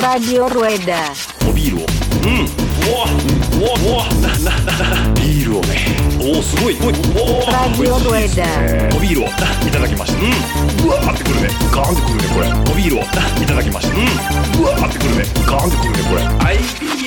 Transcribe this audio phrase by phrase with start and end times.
[0.00, 1.12] Radio Rueda.
[1.46, 1.86] おビールを。
[2.24, 2.40] うん。
[2.40, 3.04] うわ
[3.60, 5.50] うわうわななななビー。
[5.50, 8.96] ルをねおおすごいおいおお Radio Rueda.
[8.96, 9.14] おビー。
[9.16, 11.14] ルをいただきましたうんうわー。
[11.14, 11.92] ってくるねガー。
[11.92, 12.90] ンってくるねこれおビー。
[12.90, 14.88] ルをいただきましたうんうわー。
[14.88, 15.66] ってくるねガー。
[15.66, 16.22] ンってくるねこれ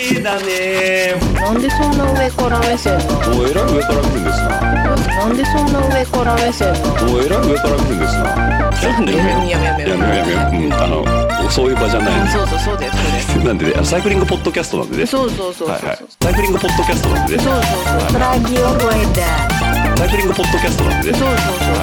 [0.08, 1.16] IPA だね。
[1.36, 3.39] なんでそんな上から目線なの？
[3.39, 4.50] おえらい上から来るんですな。
[4.62, 7.14] なんでそんな上から目線なの？
[7.14, 8.71] おえらい上から来るんですな。
[8.79, 9.18] ちょっとね。
[9.18, 15.01] やめやめやめようやめよううんあのそういう場じゃないそうそうそうだよそうだ なんでねあサイクリングポッドキャストなんでね。
[15.01, 15.70] よそうそうそうそう。
[15.70, 15.98] はいはい。
[16.21, 17.43] サイクリングポッドキャストなんでね。
[17.43, 17.64] そうそう
[18.12, 19.98] そう Radio Rueda.
[19.98, 21.37] サイクリングポッドキャストなんでねそうそう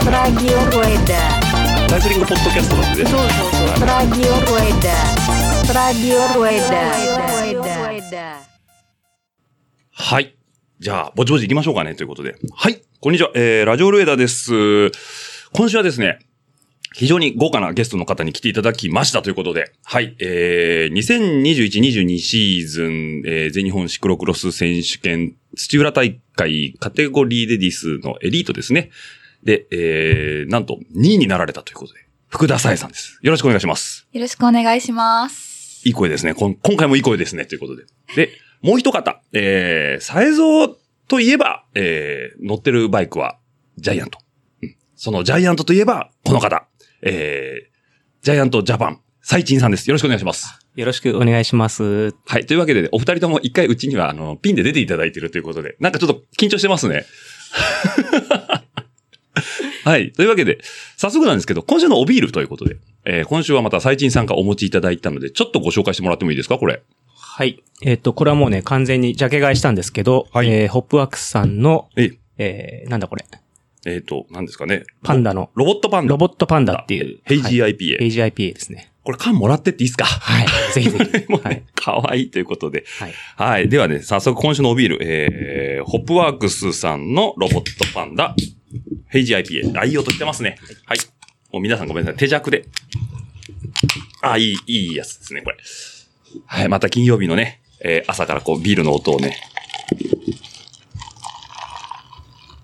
[0.04, 0.12] そう。
[0.12, 1.90] Radio Rueda.
[1.90, 3.20] サイクリングポッドキャストなんでねそう。
[3.20, 3.28] そう
[3.78, 4.94] そう Radio Rueda.
[5.72, 6.18] Radio
[8.10, 8.40] Rueda.
[9.90, 10.36] はい。
[10.80, 12.36] じゃあ、ぼちぼち行きましょうかね、ということで。
[12.54, 12.82] はい。
[13.00, 13.30] こんにちは。
[13.34, 14.90] えー、ラジオルエダです。
[15.52, 16.18] 今週はですね、
[16.92, 20.16] 非常に豪華なゲストの方に来ていただきましたということで、はい。
[20.20, 28.90] えー、2021-22シーズン、えー、全日本シクロクロス選手権土浦大会カテゴリーレディスのエリートですね。
[29.42, 33.18] で、えー、なんと2位になられたということで、福田さえさんです。
[33.22, 34.06] よろしくお願いします。
[34.12, 35.53] よろしくお願いします。
[35.84, 36.34] いい声ですね。
[36.34, 37.44] こん今回もいい声ですね。
[37.44, 37.84] ということで。
[38.16, 38.30] で、
[38.62, 43.38] もう一方、えー、サエゾウといえば、えー、乗ってるバイクは、
[43.76, 44.18] ジャイアント。
[44.62, 46.66] うんそのジャイアントといえば、この方。
[47.02, 49.90] えー、ジャイアントジャパン、サイチンさんです。
[49.90, 50.58] よろしくお願いします。
[50.76, 52.14] よろしくお願いします。
[52.24, 52.46] はい。
[52.46, 57.04] というわけで、お二人とも一回うちには、あの、ピンで出ていただいているということで、なんかちょっと緊張してますね。
[59.84, 60.12] はい。
[60.12, 60.58] というわけで、
[60.96, 66.82] 早速なんですけど、今週のおビールということで、えー今週はまたサイチンさんがお持ちいただいたので、ちょっとご紹介してもらってもいいですかこれ。
[67.14, 67.62] はい。
[67.82, 73.24] えっ、と、これはもうね、完全にジャケ買いしたんですけど、はいえーホップワークスさんの、え、えーなんだこれ、
[73.86, 74.84] えっ、と、何ですかね。
[75.02, 76.10] パンダの、ロボットパンダ。
[76.10, 77.18] ロボットパンダっていう。
[77.24, 77.98] ヘイジーはい IPA。
[77.98, 78.90] ヘイジー IPA ですね。
[79.02, 80.06] これ缶もらってっていいですか？
[80.06, 80.46] はい。
[80.72, 81.04] ぜひぜひ。
[81.30, 82.84] もうねはい。、かわいいということで。
[82.98, 83.12] はい。
[83.36, 83.68] はい。
[83.68, 88.34] ではね、早速今週のおビール、えー、 Hopworks さんのロボットパンダ、
[89.14, 89.78] ヘイジー IPA。
[89.78, 90.58] あ、いい音してますね。
[90.86, 90.98] はい。
[91.52, 92.18] もう皆さんごめんなさい。
[92.18, 92.66] 手酌で。
[94.22, 95.56] あ、いい、いいやつですね、これ。
[96.46, 96.68] はい。
[96.68, 99.36] また金曜日のね、えー、朝からこうビールの音をね。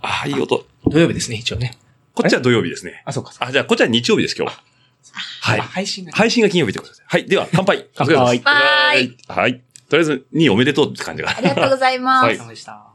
[0.03, 0.67] あ、いい音。
[0.87, 1.79] 土曜日ですね、一応ね。
[2.15, 3.05] こっちは土曜日ですね。
[3.05, 3.33] あ、そうか。
[3.39, 4.63] あ、じゃあこっちは日曜日です、今日は。
[5.43, 5.61] はい。
[5.61, 6.11] 配信が。
[6.11, 7.05] 配信が金曜日ということです。
[7.07, 7.27] はい。
[7.27, 7.87] では、乾杯。
[7.95, 9.63] 乾杯お疲れ様です乾杯はい。
[9.89, 11.31] とりあえず、2位おめでとうって感じが。
[11.31, 12.25] ありがとうございます。
[12.25, 12.87] はいお疲れ様でした。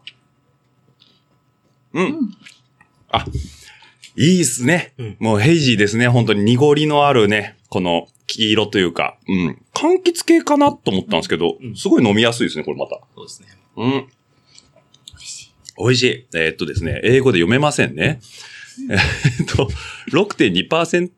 [1.93, 2.35] うん。
[3.17, 3.25] あ、
[4.17, 4.93] いいっすね。
[4.97, 6.07] うんもうヘイジーですね。
[6.07, 9.61] 本当に濁りのあるね、この黄色というか、うん。
[9.73, 12.99] 柑橘系かなと思ったんですけど、うんすごい飲みやすいですね、これまた。
[13.15, 13.47] そうですね。
[13.77, 13.91] うん。
[13.91, 14.05] 美
[15.15, 15.53] 味しい。
[15.77, 16.27] 美味しい。
[16.35, 18.19] えーっとですね、英語で読めませんね。
[18.89, 19.69] えーっと、
[20.11, 21.11] 6.2%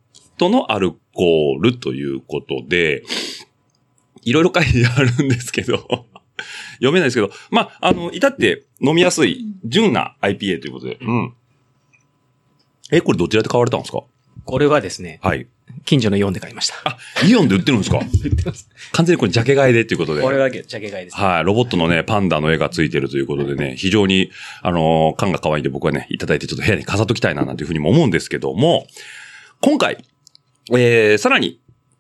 [0.49, 3.03] のアルコールということで、
[4.23, 6.05] いろいろ書いてあるんですけど、
[6.75, 10.97] 読めないですけど、まあ、あの、至って飲みやすい、純な IPA ということで。
[11.01, 11.33] うん。
[12.91, 14.03] え、これどちらで買われたんですか？
[14.45, 15.47] これはですね、はい。
[15.83, 16.75] 近所のイオンで買いました。
[16.85, 17.99] あ、イオンで売ってるんですか？
[17.99, 18.69] 売ってます。
[18.93, 20.21] 完全にこれジャケ買いでっていうことで。
[20.21, 21.17] これはジャケ買いです。
[21.17, 21.43] はい。
[21.43, 24.31] ロボットのね、パンダの絵がついてるということでね、非常に、
[24.61, 28.87] あのー缶が可愛いんで僕はね、いただいてちょっと部屋に飾っときたいな、なんていうふうにも思うんですけども、
[29.61, 30.03] 今回、
[30.71, 31.59] えー、さらに、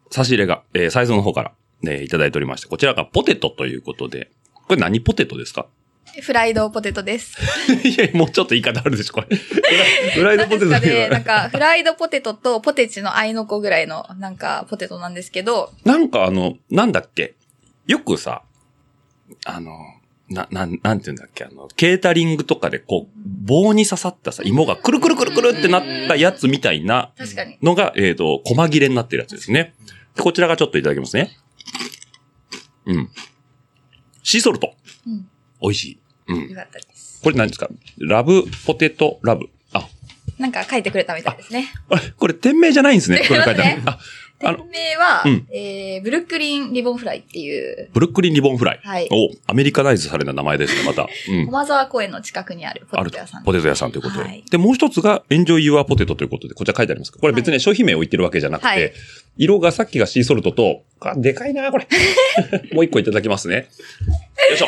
[0.09, 4.31] 差し入れが、えー、サイズの方から、ね、いただいておりまして、こちらがポテトということで、
[4.67, 5.67] これ何ポテトですか？
[6.21, 7.37] フライドポテトです。
[7.87, 9.35] いや、もうちょっと言い方あるでしょ、これ。
[9.37, 17.35] フライドなんですかポテトでね、なんか、フライドポテトとポテチの合いの子ぐらいの、なんか、ポテトなんですけど、なんかあの、なんだっけ？
[17.87, 18.43] よくさ、
[19.45, 19.77] あの、
[20.29, 21.45] な、なん、なんて言うんだっけ？
[21.45, 27.57] あの、ケータリングとかでこう、棒に刺さったさ、芋がくるくるくるくるってなったやつみたいな確かに。
[27.61, 29.73] のが、えっ、と、細切れになってるやつですね。
[30.15, 31.37] でこちらがちょっといただきますね。
[32.85, 33.09] うん。
[34.23, 34.73] シーソルト。
[35.05, 35.27] うん。
[35.61, 35.99] 美味しい。
[36.27, 36.55] うんよ。
[36.55, 37.21] かったです。
[37.23, 37.67] これ何ですか？
[37.99, 39.47] ラブポテトラブ。
[39.73, 39.87] あ、
[40.37, 41.71] なんか書いてくれたみたいですね。
[41.89, 42.11] あれ？
[42.17, 43.19] これ店名じゃないんですね。
[43.27, 43.81] これ書いてある。
[44.39, 48.79] あ、店、名は、うんえー、ブルックリンリボンフライっていう、ブルックリンリボンフライ。
[48.83, 51.07] はいお、アメリカナイズされた名前ですね、また。
[51.29, 51.45] うん。
[51.47, 53.43] 駒沢公園の近くにあるポテト屋さん。
[53.43, 54.23] ポテト屋さんということで。
[54.25, 58.93] はいで、もう一つが、Enjoy Your Potato ということで、こちら書いてありますかこれ別に商品名を言ってるわけじゃなくて、はい
[59.39, 61.87] 色がさっきがシーソルトと、あ、でかいなこれ。
[62.73, 63.55] もう一個いただきますね。
[64.49, 64.67] よいしょ。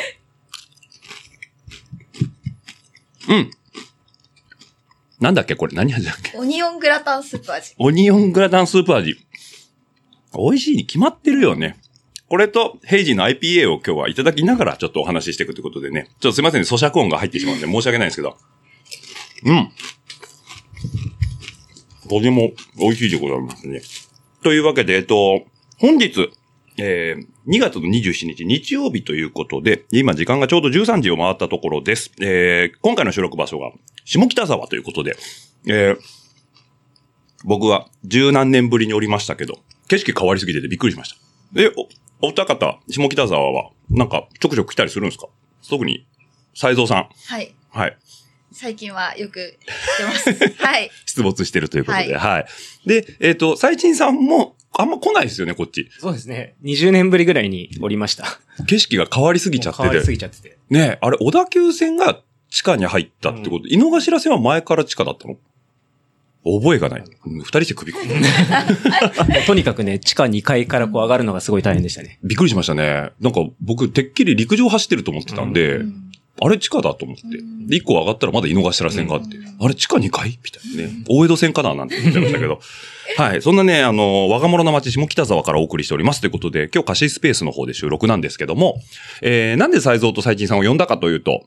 [3.29, 3.51] うん。
[5.19, 6.37] なんだっけこれ何味だっけ？
[6.37, 7.73] オニオングラタンスープ味。
[7.77, 9.15] オニオングラタンスープ味。
[10.33, 11.79] 美味しいに決まってるよね。
[12.27, 16.07] これと、ヘイジーの IPA を今日はいただきながらちょっとお話ししていくということでね。
[16.19, 18.37] ちょっとすいませんね、咀嚼音が入ってしまうんで申し訳ないんですけど。
[19.45, 19.71] うん。
[22.07, 23.81] とても美味しいでございますね。
[24.43, 25.43] というわけで、えっと、
[25.79, 26.31] 本日、
[26.81, 32.11] えー、2月の27日日曜日ということで、今時間がちょうど13時を回ったところです。
[32.21, 33.71] えー、今回の収録場所が
[34.05, 35.15] 下北沢ということで、
[35.67, 35.97] えー、
[37.43, 41.09] 僕は十何年ぶりにおりましたけど、景色変わりすぎててびっくりしまし
[41.53, 41.61] た。
[41.61, 41.71] え、
[42.21, 45.27] お、お二方、下北沢は、なんかちょくちょく来たりするんですか？
[45.69, 46.05] 特に、
[46.53, 47.09] 斎蔵さん。
[47.27, 47.53] はい。
[47.69, 47.97] はい。
[48.51, 50.63] 最近はよく来てます。
[50.63, 50.89] はい。
[51.05, 52.19] 出没してるということで、は。
[52.19, 52.45] はい
[52.85, 55.89] で、えっ、と、最賃さんも、あんま来ないですよね、こっち。
[55.99, 56.55] そうですね。
[56.63, 58.39] 20年ぶりぐらいにおりました。
[58.65, 60.13] 景色が変わりすぎちゃってもう変わりすて。
[60.13, 60.57] ぎちゃってて。
[60.69, 65.35] ねあれ、小田急線が地下に入ったってこと、井の頭線は前から地下だったの？
[66.45, 67.03] 覚えがない。
[67.25, 72.17] うん二人して首こもうとにかくね、地下2階からこう上がるのがすごい大変でしたね。
[72.23, 73.11] びっくりしましたね。
[73.19, 76.08] なんか僕、てっきり陸上走ってると思ってたんで、うん
[76.41, 77.37] あれ地下だと思って。
[77.37, 80.39] うんで、一個上がったらまだ井の頭線があって、あれ地下2階？
[80.43, 81.03] みたいなね。
[81.07, 81.75] 大江戸線かな？
[81.75, 82.59] なんて言ってましたけど。
[83.17, 83.41] はい。
[83.43, 88.81] そんなね、あの、我が物の街下北沢からお送りしておりますということで、今日貸しスペースの方で収録なんですけども、
[89.21, 91.43] えー、なんで斎蔵と最近さんを呼んだかというと、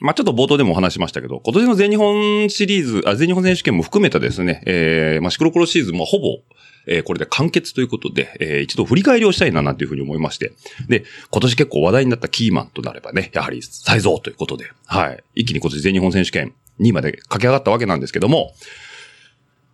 [0.00, 6.38] まあ、ちょっと冒頭でもお話ししましたけど、今年の全日本シリーズ、あ、全日本選手権も含めたですね、えー、まあ、シクロクロスシーズンもほぼ、
[6.88, 10.52] えー、これで完結ということで、えー、一度振り返りをしたいななんていうふうに思いまして。
[10.88, 15.22] で、今年結構話題になったキーマンとなればね、やはり才蔵ということで、はい。
[15.34, 18.54] 一気に今年全日本選手権2位まで駆け上がったわけなんですけども、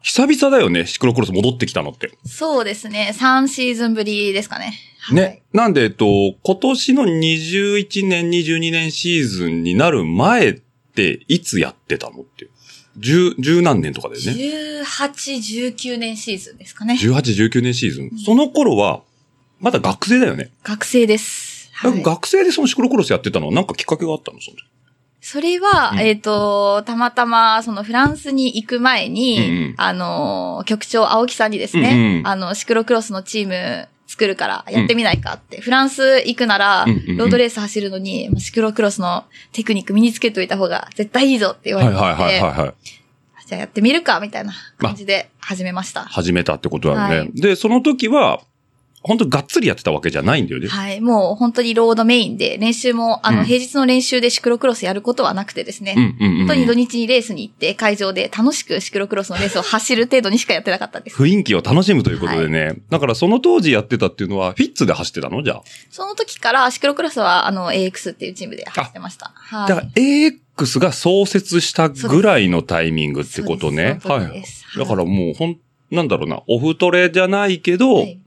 [0.03, 2.11] 久々だよね、シクロクロス戻ってきたのって。
[2.27, 3.15] そうですね。
[3.19, 4.75] 3シーズンぶりですかね。
[5.01, 5.43] はいね。
[5.53, 10.53] なんで、えっと、今年の21年、22年シーズンになる前っ
[10.95, 12.51] て、いつやってたのっていう。
[12.99, 14.33] 十、十何年とかだよね。
[14.33, 16.95] 18、19年シーズンですかね。
[16.95, 18.11] 18、19年シーズン。
[18.25, 19.03] その頃は、
[19.61, 20.51] まだ学生だよね。
[20.63, 21.71] 学生です。
[21.73, 24.41] はい学生でそのシクロクロスやってたのはなんかきっかけがあったの？
[24.41, 24.53] そ
[25.21, 42.75] それは、うんえっ、と、たまたま、そのフランスに行く前に、うんうんあの、局長青木さんにですね、うんうんあの、シクロクロスのチーム作るからやってみないかって、フランス行くなら、うんうんうんロードレース走るのに、シクロクロスのテクニック身につけておいた方が絶対いいぞって言われて、はいはいはいはいはい。
[43.47, 46.05] じゃあやってみるか、みたいな感じで始めました。
[46.05, 47.19] 始めたってことだよね。
[47.19, 48.41] はいで、その時は、
[49.07, 50.67] 本当にがっつりやってたわけじゃないんだよね。
[50.67, 51.01] はい。
[51.03, 55.95] もう本当にロードメインで、練習も、あの、うん平日の練習でシクロクロスやることはなくてですね。
[55.95, 61.23] うんうんうんうん本当に土日にレースに行って、会場で楽しくシクロクロスのレースを走る程度にしかやってなかったです。
[61.23, 62.77] 雰囲気を楽しむということでね。
[62.89, 65.63] だからその当時やってたっていうのは、フィッツで走ってたのじゃあ。
[65.91, 69.33] その時からシクロクロスは、あの、AX っていうチームで走ってました。
[69.35, 69.69] はい。
[69.69, 74.01] だから AX が創設したぐらいのタイミングってことね。
[74.05, 74.45] はい。
[74.79, 75.59] だからもう、ほん、
[75.91, 78.24] なんだろうな、オフトレじゃないけど、はい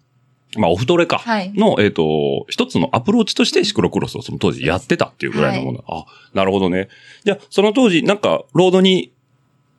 [0.56, 1.18] まあ、オフトレか。
[1.18, 5.84] はいの、えっ、と、一つのアプローチとしてシクロクロスをその当時やってたっていうぐらいのもの。
[5.88, 6.90] あ、なるほどね。
[7.26, 9.12] じゃあ、その当時、なんか、ロードに、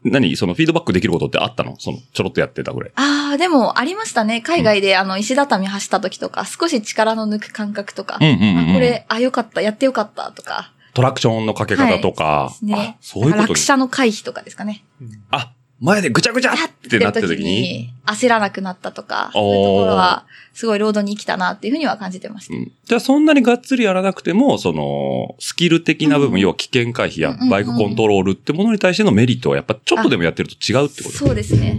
[0.04, 1.74] 何そのフィードバックできることってあったの？
[1.78, 2.92] その、ちょろっとやってたぐらい。
[2.94, 4.40] ああ、でもありましたね。
[4.40, 12.48] 海外で、あの、石畳走った時とか、少し力の抜く感覚とか、うんうんうんうんあこれ、あ、よかった、やってよかったとか、トラクションのかけ方とか。
[12.50, 13.00] ですねあ、。
[13.00, 14.84] そういうこと落車の回避とかですかね。
[15.30, 22.54] あ、前でぐちゃぐちゃっやてなった時に？、焦らなくなったとか、そういうところは、すごいロードに来たなっていうふうには感じてました。
[22.56, 31.16] うんじゃあそんなにがっつりやらなくても、その、スキル的な部分、うん要は危険回避やバイクコントロールってものに対してのメリットはやっぱちょっとでもやってると違うってこと？
[31.16, 31.74] そうですね。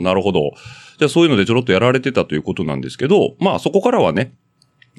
[0.00, 0.52] なるほど。
[0.98, 4.32] じゃあそういうのでちょろっとやられてたということなんですけど、まあそこからはね、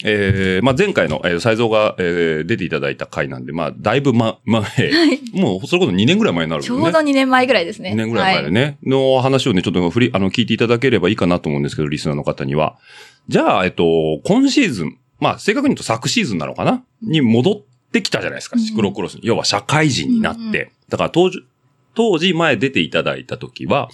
[0.04, 4.64] えー、まあ前回の、えー、才蔵が、えー、出ていただいた回なんで、まあだいぶま、前、
[5.34, 6.82] もうそれこそ2年ぐらい前になるよね。
[6.82, 7.92] ちょうど2年前ぐらいですね。
[7.92, 12.78] 2年ぐらい前でね、の話をね、ちょっと振り、あの、聞いていただければいいかなと思うんですけど、リスナーの方には。
[13.28, 16.84] じゃあ、えっと、今シーズン、まあ、正確に言うと昨シーズンなのかな？
[17.02, 19.22] に戻ってきたじゃないですか、うんシクロクロスに。
[19.24, 20.42] 要は社会人になって。
[20.42, 21.44] うんうんだから当時、
[21.96, 23.90] 当時前出ていただいた時は、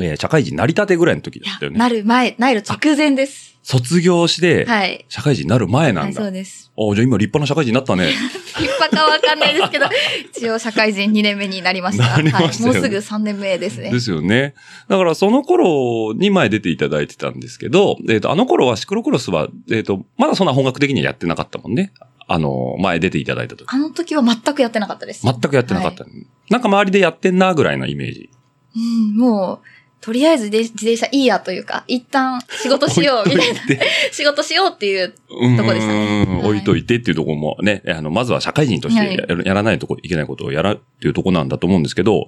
[0.00, 1.78] えー社会人なりたてぐらいの時だったよね。
[1.78, 3.52] なる前、なる直前です。
[3.62, 5.04] 卒業して、はい。
[5.08, 6.20] 社会人になる前なはい、んだ。
[6.20, 6.72] そうです。
[6.76, 8.10] あじゃあ今立派な社会人になったね。
[8.58, 9.86] 立派かわかんないですけど、
[10.36, 12.16] 一応社会人2年目になりました。
[12.16, 12.80] なりましたよねはい。
[12.80, 13.90] もうすぐ3年目ですね。
[13.90, 14.54] ですよね。
[14.88, 21.92] だからその頃に前出ていただいてたんですけど、えっ、と、あの頃はシクロクロスは、えっ、と、まだそんな本格的にはやってなかったもんね。
[22.26, 23.66] あの、前出ていただいた時。
[23.68, 25.22] あの時は全くやってなかったです。
[25.22, 26.10] 全くやってなかった、は
[26.50, 28.30] なんか周りでやってんなぐらいのイメージ。
[28.74, 29.66] うん、もう、
[30.02, 33.78] とりあえずで自転車いいやというか、一旦仕事しようみたいな置い。
[34.12, 42.26] 仕事しようっていう、うんとこでしたねはい置いといてっていうところもね、あの、まずは社会人としてはいや,、やらないとこいけないことをやらっていうところなんだと思うんですけど、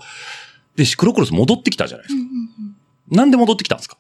[0.77, 2.23] で、シクロクロス戻ってきたじゃないですか。
[3.11, 3.99] なんで戻ってきたんですか？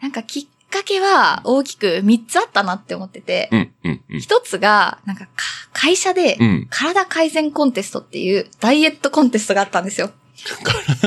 [0.00, 4.20] なんかきっかけは大きく3つあったなって思ってて、うん、うん、うん。
[4.20, 5.30] 一つが、なんかか
[5.74, 6.66] 会社でうん。
[6.70, 10.10] 体改善コンテストっていうダイエットコンテストがあったんですよ。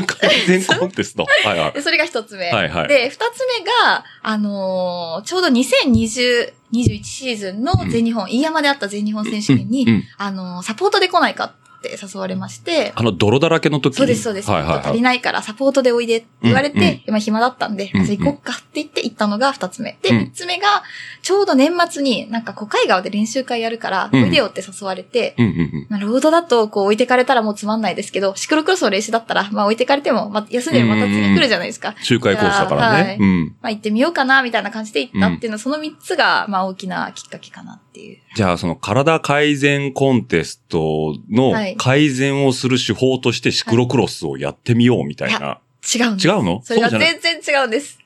[0.08, 1.26] 改善コンテスト。
[1.46, 1.74] はいはい。
[1.74, 2.50] で、それが一つ目。
[2.52, 11.54] はいはいで、二つ目が、あのーちょうど2020、21シーズンの全日本、飯山であった全日本選手権に、うんうんあのーサポートで来ないか
[11.88, 13.98] って誘われまして、あの、泥だらけの時に？
[13.98, 14.50] そうです、そうです。
[14.50, 14.86] はいはいはい。
[14.86, 19.98] 足りないからサポートでおいでって言われて、うんうん今暇だったんで、うんうんじゃあ行こっかって言って行ったのが二つ目。
[20.02, 20.84] で、うん三つ目が、
[21.22, 25.88] ちょうど年末になんか小海川で練習会やるから、うんおいでよって誘われて、うんうんうん。
[25.90, 31.96] まあロードだとこう置いてかれたらもうつまんないですけど、シクロクロスの練習だったら、まあ置いてかれても、まあ休んでまた次来るじゃないですか。
[32.02, 33.04] 周回コースだからね。
[33.04, 33.56] はいうん。
[33.62, 38.18] まあ行ってみようかな、みたいな感じで行ったっていうの、その三つが、まあ大きなきっかけかなっていう。
[38.36, 45.62] じゃあ、その体改善コンテストのはい改善をする手法としてシクロクロスをやってみようみたいな。
[45.96, 46.28] 違うんです。
[46.28, 46.62] 違うの？
[46.64, 48.00] それが全然違うんです。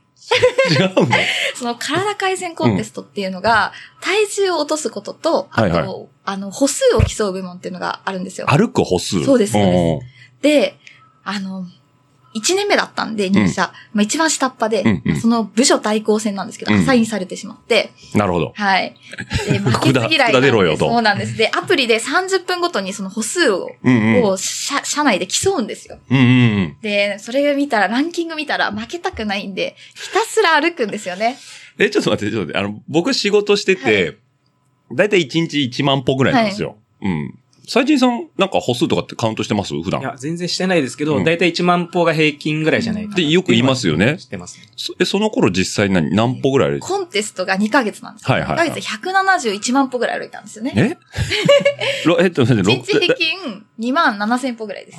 [0.70, 1.08] 違うの？
[1.56, 8.46] その体改善コンテストっていうのが、体重を落とすことと、あと、はいはいあの、歩数を競う部門っていうのがあるんですよ。
[8.48, 9.24] 歩く歩数？
[9.24, 10.78] そうですそうですんで、
[11.24, 11.66] あの、
[12.36, 13.74] 1年目だったんで、入社。
[13.94, 18.54] まあ一番下っ端で、うんうんその部署対抗戦なんですけど、うんアサインされてしまって、なるほど。
[18.56, 18.96] はい。
[19.52, 21.38] で、 負けず嫌いなん下出ろよでとそうなんです。
[21.38, 24.24] で、アプリで30分ごとにその歩数を、うんうん。
[24.24, 26.00] を社社内で競うんですよ。
[26.10, 26.28] うんうんう
[26.68, 26.78] ん。
[26.82, 31.38] で、それを見たら、ランキング見たら負けたくないんで、ひたすら歩くんですよね。
[31.78, 32.60] え、ちょっと待って、ちょっと待って。
[32.60, 34.18] あの、僕仕事してて、
[34.94, 36.78] だいたい1日1万歩ぐらいなんですよ。
[37.02, 37.40] うん。
[37.72, 39.80] 最近さん、なんか歩数とかってカウントしてます？
[39.80, 40.02] 普段。
[40.02, 43.16] いや、全然してないですけど、うんだいたい1万歩が平均ぐらいじゃないかな。
[43.16, 44.66] でよく言いますよねしてますね。
[44.76, 48.34] そえ、その頃実際何、何歩ぐらい歩いてコンテストが2ヶ月なんですよ。
[48.34, 49.10] はいはいはい2ヶ月で
[49.62, 50.74] 171万歩ぐらい歩いたんですよね。
[50.76, 50.98] え？
[52.10, 54.98] ろえっと、待って、ろ 1日平均2万7千歩ぐらいです。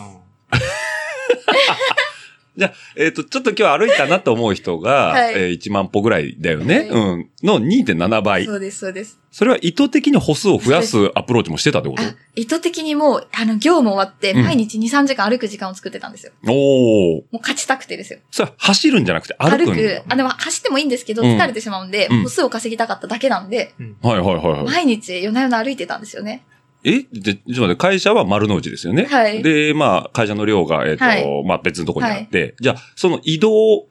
[2.56, 6.78] じゃあ、えっ、と、ちょっと今日歩いたなと思う人が、はいえー1万歩ぐらいだよね。
[6.78, 7.30] はいうん。
[7.42, 8.44] の2.7倍。
[8.44, 9.18] そうです、そうです。
[9.30, 12.02] それは意図的に歩数を増やすアプローチもしてたってこと？
[12.02, 16.32] あ、意図的にもう、あの、業務終わって、うん毎日2、3時間歩く時間を作ってたんですよ。
[16.48, 17.14] おお。
[17.16, 18.18] もう勝ちたくてですよ。
[18.30, 19.66] それは走るんじゃなくて歩く。
[19.66, 20.02] 歩く。
[20.08, 24.64] あ、でも走ってもいいんですけど、うん疲れてしまうんで、うん歩数を稼ぎたかっただけなんで、はいはいはいはい。
[24.64, 26.42] 毎日夜な夜な歩いてたんですよね。
[26.84, 27.02] え？
[27.12, 29.04] で、ちょっと待って、会社は丸の内ですよね。
[29.04, 33.86] はいで、まあ、会社の寮が、えっ、と、はいまあ別のところにあって、じゃあ、その移動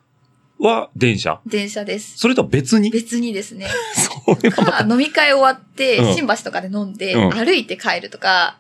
[0.59, 1.39] は電車？
[1.45, 2.17] 電車です。
[2.17, 2.89] それとは別に？
[2.89, 3.67] 別にですね。
[3.95, 8.59] それはか、飲み会終わってうん、新橋とかで飲んで、うん歩いて帰るとか、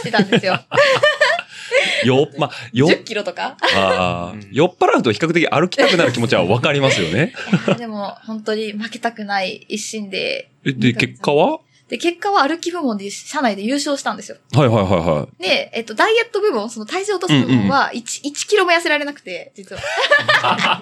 [0.00, 0.60] してたんですよ。
[2.04, 3.56] よ、まあ、よ、10キロとか。
[3.74, 7.34] あー酔っ払うと比較的歩きたくなる気持ちはわかりますよね。
[7.78, 10.50] でも、本当に負けたくない一心で。
[10.64, 11.60] えで、結果は？
[11.94, 14.36] で、結果は歩き部門で、社内で優勝したんですよ。
[14.52, 15.42] はいはいはいはい。
[15.42, 19.82] で、えっと、ダイエット部門、その体重落とす部門は1、1キロも痩せられなくて、実は。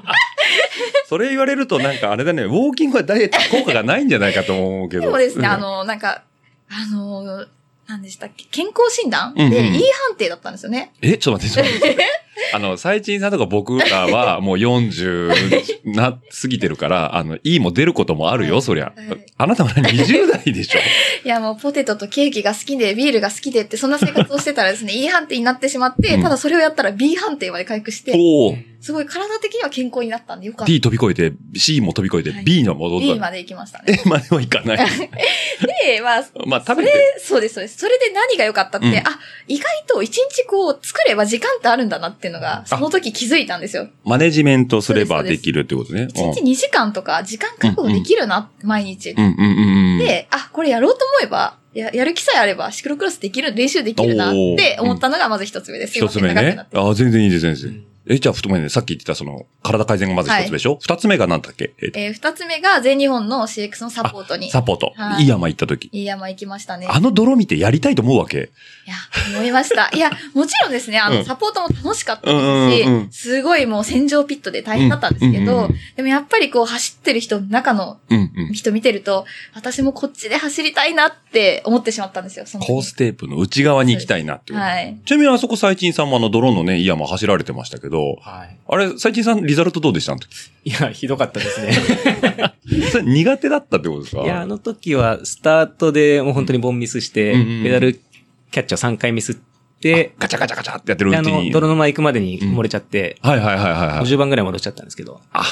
[1.06, 5.02] それ言われるとなんかあれだね、ウォーキングはダイエット効果がないんじゃないかと思うけど。
[5.02, 6.22] でもですね、うんあ、の、なんか、
[6.70, 7.44] あの、
[7.86, 10.94] 何でしたっけ健康診断うんうんで E 判定だったんですよね。
[11.02, 12.06] え、ちょっと待って、ちょっと待って。
[12.54, 19.26] あの、最賃さんとか僕らはもう40な、過ぎてるから、あの、いいも出ることもあるよ、そりゃはい。
[19.36, 20.78] あなたは20代でしょ
[21.24, 28.12] いや、もうポテトとケーキが好きで、ビールが好きでって、そんな生活をしてたらですね、E 判定になってしまって、うんただそれをやったら B 判定まで回復して、
[28.80, 30.72] すごい体的には健康になったんでよかった。
[30.72, 34.00] D 飛び越えて、C も飛び越えて、はい B の戻った B まで行きましたね。
[34.04, 34.76] え、まではいかない。
[34.76, 37.18] で、まあ、まあ、食べて。
[37.18, 37.78] それ、そうです、そうです。
[37.78, 39.02] それで何が良かったって、うんあ、
[39.46, 43.88] 意外と一日こう、作れば時間ってあるんだなっていうのが、その時気づいたんですよ。
[44.04, 46.08] マネジメントすればできるってことね。
[46.10, 49.10] 一日2時間とか時間確保できるな、毎日。
[49.10, 49.98] うんうんうんうん。
[49.98, 55.94] で、あ、これやろうと思えば、や、やる気さえあれば、シクロクロスできる、練習できるなって思ったのがまず一つ目です。
[55.98, 56.68] 一つ目ねすいません長くなっ。
[56.68, 57.91] てあ、全然いいです、全然。
[58.08, 60.78] え、じゃあ、太めね、さっき言ってたその、体改善がまず一つ目でしょ？
[60.82, 61.72] 二、つ目が何だっけ？
[61.80, 64.50] えっとえー二つ目が全日本の CX のサポートに。
[64.50, 64.92] サポート。
[64.96, 65.88] はいいい山行った時。
[65.92, 66.86] いい山行きましたね。
[66.90, 68.38] あの泥見てやりたいと思うわけ？
[68.38, 68.40] い
[68.90, 68.94] や、
[69.38, 69.88] 思いました。
[69.94, 78.52] いや、もちろんですね、あの、うんサポートも楽しかったうんうんですし、うんすごいもう戦場ピットで大変だったんですけど、うんうんうんでもやっぱりこう走ってる人の中のうんうん。
[78.52, 84.58] 人見てると、私もこっちで走りたいなって思ってしまったんですよ、コーステープの内側に行きたいなっていう。
[84.58, 84.98] はい。
[85.06, 88.56] ちなみにあそこ最近さんもあの泥のね、いい山走られてましたけど、はい。
[88.68, 90.14] あれ、最近さんリザルトどうでした？
[90.14, 91.72] いや、ひどかったですね。
[92.90, 94.22] それ苦手だったってことですか？
[94.22, 97.94] いや、あの時は、スタートでもう本当にボンミスして、うんうんうんペダル
[98.50, 99.36] キャッチャー3回ミスっ
[99.80, 101.50] て、ガチャガチャガチャってやってるうちに。
[101.50, 104.04] 泥沼行くまでに漏れちゃって、はいはいはいはいはい。
[104.04, 105.20] 50番ぐらい戻っちゃったんですけど。
[105.32, 105.42] あ、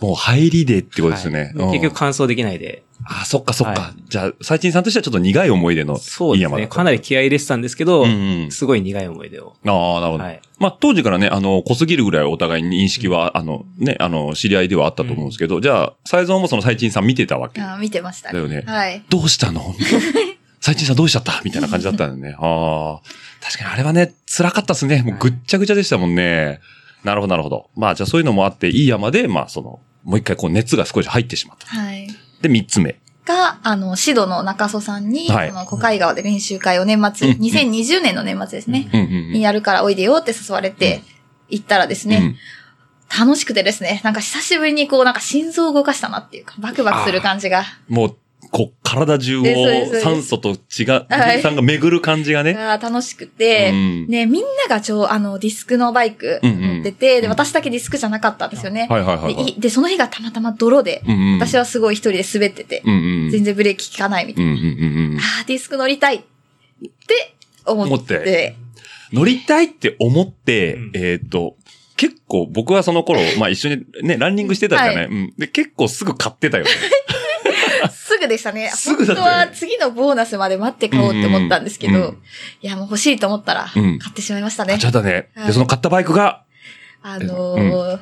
[0.00, 1.52] もう入りでってことですよね。
[1.54, 2.82] うんはい結局完走できないで。
[3.06, 3.80] あ、そっかそっか。
[3.80, 6.66] はじゃあ、最近さんとしてはちょっと苦い思い出のそうですね。
[6.68, 8.10] かなり気合い入れてたんですけど、うん
[8.44, 8.50] うん。
[8.50, 9.54] すごい苦い思い出を。
[9.66, 10.24] ああ、なるほど。
[10.24, 10.40] はい。
[10.58, 17.60] まあ、当時からね、あの、濃すぎるぐらいお互いに認識は、あの、ね、あの、知り合いではあったと思うんですけど、じゃあ、サゾンもその最近さん見てたわけ。
[17.60, 19.02] あ見てましただよねはい。
[19.10, 19.74] どうしたの？
[20.60, 21.42] 最近さんどうしちゃった？
[21.44, 22.36] みたいな感じだったんだよね。
[22.40, 23.44] ああ。
[23.44, 25.02] 確かにあれはね、辛かったですね。
[25.02, 26.60] もうぐっちゃぐちゃでしたもんね。
[27.04, 27.70] なるほど、なるほど。
[27.76, 31.66] まあ、じゃあそういうのもあって、いい山で、まあ、その、もう一回こう熱が少し入ってしまった。
[31.66, 32.08] はい。
[32.40, 32.98] で、三つ目。
[33.24, 41.02] が、あの、シドの中曽さんに、はいこの小海川で練習会を年末、うん2020年の年末ですね、うんうんにやるからおいでよって誘われて、
[41.48, 42.36] 行ったらですね、うん
[43.16, 48.16] 楽しくてですね、なんか久しぶりにこう、なんか心臓を動かしたなっていうか、バクバクする感じが、もう、
[48.50, 49.44] こう、体中を
[50.02, 52.54] 酸素と血が、はいさんが巡る感じがね。
[52.54, 58.86] が楽しくて、うんね、みんながちょう、あの、ディスクのバイクうんうん乗ってて、で、うん私だけディスクじゃなかったんですよね。
[58.88, 63.30] はいはいはいはいでその日がたまたま泥で、うんうん私はすごい一人で滑ってて、うんうん。
[63.30, 64.52] 全然ブレーキ効かないみたいな。
[64.52, 64.68] うんうんうん
[65.12, 65.18] うん。
[65.18, 67.34] あーディスク乗りたいって
[67.66, 67.94] 思って。
[67.94, 68.56] 思って
[69.12, 71.56] 乗りたいって思って、うんえっ、と、
[71.96, 75.34] 結構僕はその頃、まあ一緒にね、ランニングしてたじゃない、はいうん。
[75.38, 76.70] で、結構すぐ買ってたよね。
[78.14, 78.70] すぐでしたね。
[78.70, 82.22] すぐだね本当は次のボーナスまで待って買おうって思ったんですけど、うんうん
[82.62, 84.84] いや、もう欲しいと思ったら、うん買ってしまいましたねち。
[84.86, 85.30] ゃったね。
[85.34, 86.44] で、はいその買ったバイクが、
[87.02, 87.98] あのー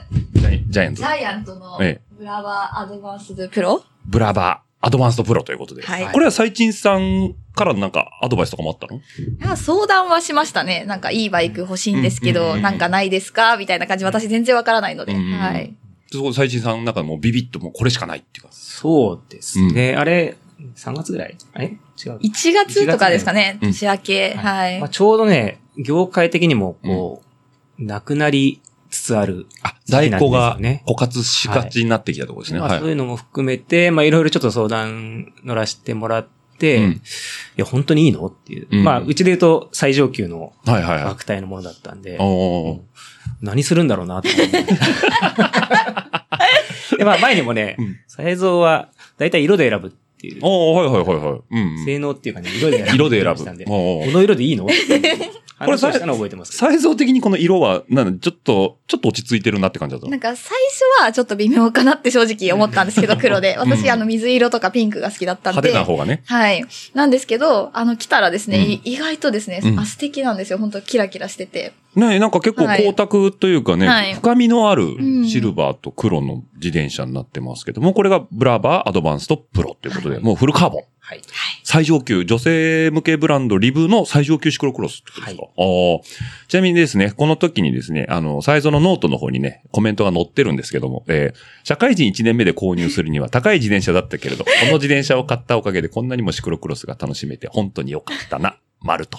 [0.68, 1.08] ジャイアンツジ。
[1.08, 3.82] ャイアントのええブラバーアドバンスドプロ？
[4.04, 5.82] ブラバー、アドバンストプロということで。
[5.82, 9.00] はいこれは最賃さんからなんかアドバイスとかもあったの？
[9.00, 9.00] い
[9.40, 10.84] や相談はしましたね。
[10.86, 13.56] なんかいいバイク欲しいんですけど、なんかないですか？
[13.56, 14.04] みたいな感じ。
[14.04, 15.14] 私全然わからないので。
[15.14, 15.74] うんはい。
[16.12, 18.50] そこで最賃さんの中でもうビビッともうこれしかないっていうか。
[18.52, 19.94] そうですね。
[19.96, 20.36] あれ、
[20.76, 21.36] 3月ぐらい？
[21.54, 21.72] あれ違
[22.10, 22.18] う。
[22.18, 23.58] 1月とかですかね。
[23.62, 24.34] うん年明け。
[24.34, 24.80] はい。
[24.80, 27.22] まあ、ちょうどね、業界的にも、こ
[27.78, 29.46] う、なくなりつつある。
[29.62, 32.60] あ、在庫が枯渇しがちになってきたところですね。
[32.60, 32.88] はいまあそう。
[32.90, 36.26] いうのも含めて、まあいろいろちょっと相談乗らせてもらっ
[36.58, 37.00] て、うんい
[37.56, 38.26] や、本当にいいの？
[38.26, 38.68] っていう。
[38.70, 41.24] うんまあ、うちで言うと最上級のはいはいはい枠。
[41.30, 42.18] 帯のものだったんで、
[43.40, 44.28] 何するんだろうなって。
[46.98, 51.40] で、まあ前にもねうん、サイズはだいたい色で選ぶっていう、おーはいはいはいはい。
[51.50, 51.84] うんうん。
[51.84, 52.94] 性能っていうかね、色で選ぶ。
[52.94, 53.64] 色で選ぶしたんで。
[53.68, 54.66] おーおーこの色でいいの？
[55.66, 56.56] これ話をしたの覚えてます？
[56.56, 60.10] サイズ的にこの色は、なんだ、ちょっと、ちょっと落ち着いてるなって感じだったの？
[60.10, 60.56] なんか最
[60.98, 63.56] 初はちょっと微妙かなって正直思ったんですけど、黒で。
[63.58, 65.68] 私、あの水色とかピンクが好きだったんで。
[65.68, 66.22] 派手な方がね。
[66.26, 66.64] はい。
[66.94, 70.58] なんですけど、あの、来たらですね、うんい意外とですね、うんあ、素敵なんですよ。
[70.58, 71.72] 本当キラキラしてて。
[71.94, 80.84] ねなんか結構はい光沢というかね、はい深みのあるんシルバーと黒の自転車になってますけども、これが Brava Advanced Pro ということで、もうフルカーボン。
[81.18, 81.22] はい。
[81.64, 85.98] 最上級、女性向けブランド Liv の最上級シクロクロスってことですか、あー
[86.48, 98.56] ちなみにですね、この時にですね、あの、サイズのノートの方にね、コメントが載ってるんですけども、えー社会人1年目で購入するには高い自転車だったけれど、 この自転車を買ったおかげでこんなにもシクロクロスが楽しめて本当に良かったな。
[98.84, 99.18] 丸と。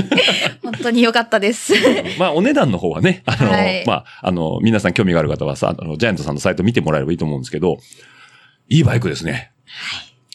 [0.64, 1.74] 本当に良かったです。
[2.18, 7.76] まあ、お値段の方はね、あの、はいまあ、あの、皆さん興味がある方はさ、あの、ジャイアントさんのサイト見てもらえればいいと思うんですけど、
[8.70, 9.52] いいバイクですね。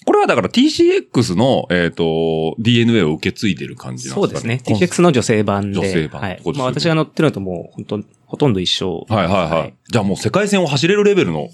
[0.10, 4.56] これはだから TCX の、えっ、と、DNA を受け継いでる感じなんそうですね。
[4.56, 5.80] ですかコン TPX の女性版で。
[5.80, 9.06] 女性版はいまあ私が乗ってるのともう本当ほとんど一緒。
[9.08, 9.74] はいはいはい。
[9.88, 11.50] じゃあもう世界線を走れるレベルの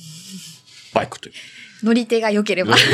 [0.93, 1.33] バイクという。
[1.83, 2.77] 乗り手が良ければ。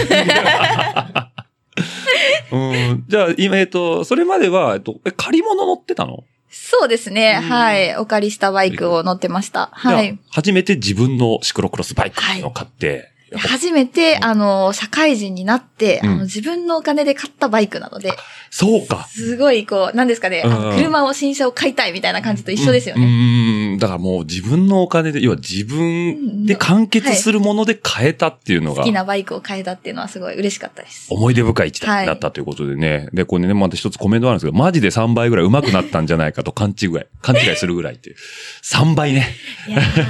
[2.51, 3.05] うん。
[3.07, 6.23] じゃあ、今、えっ、と、それまでは、えっと、え、借り物乗ってたの？
[6.49, 7.35] そうですね。
[7.35, 7.95] はい。
[7.97, 9.69] お借りしたバイクを乗ってました。
[9.73, 18.13] はい初めて自分のシクロクロスバイクっていうのを買って、初めて、あの、社会人になって、うんあの、自分のお金で買ったバイクなので、
[18.49, 19.07] そうか。
[19.09, 20.43] すごい、こう、なんですかね、
[20.75, 23.75] 車を、新車を買いたいみたいな感じと一緒ですようね。
[23.75, 23.77] ん。
[23.77, 31.07] だからもう自分のお金で、要は自分で完結するもので買えたっていうのが好き、なバイクを買えたっていうのはすごい嬉しかったです。
[31.09, 33.07] 思い出深い一台だったということでね。
[33.13, 36.89] で、これね、また一つコメントあるんですけど、マジで3倍ぐらい上手くなったんじゃないかと勘違い、
[37.21, 38.15] 勘違いするぐらいっていう。
[38.63, 39.35] 3倍ね。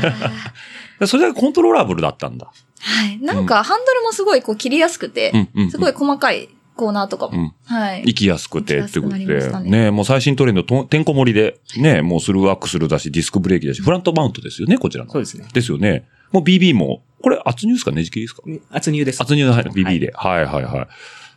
[1.05, 2.51] それだけコントローラブルだったんだ。
[2.81, 3.19] はい。
[3.19, 5.31] なんか、ハンドルもすごい、こう、切りやすくて
[5.69, 7.37] すごい細かいコーナーとかも。
[7.37, 8.01] うんはい。
[8.05, 9.25] 行きやすくてってことで。
[9.25, 15.11] ねねもう最新トレンドと、てんこ盛りで、ねもうスルーアクスルだし、ディスクブレーキだし、フラントマウントですよね、こちらの。
[15.11, 15.47] そうですね。
[15.53, 16.07] ですよね。
[16.31, 18.41] もう BB も、これ圧入ですかネジ切りですか
[18.71, 19.21] 圧入です。
[19.21, 20.11] 圧入の BB で。
[20.15, 20.87] はいはいはい。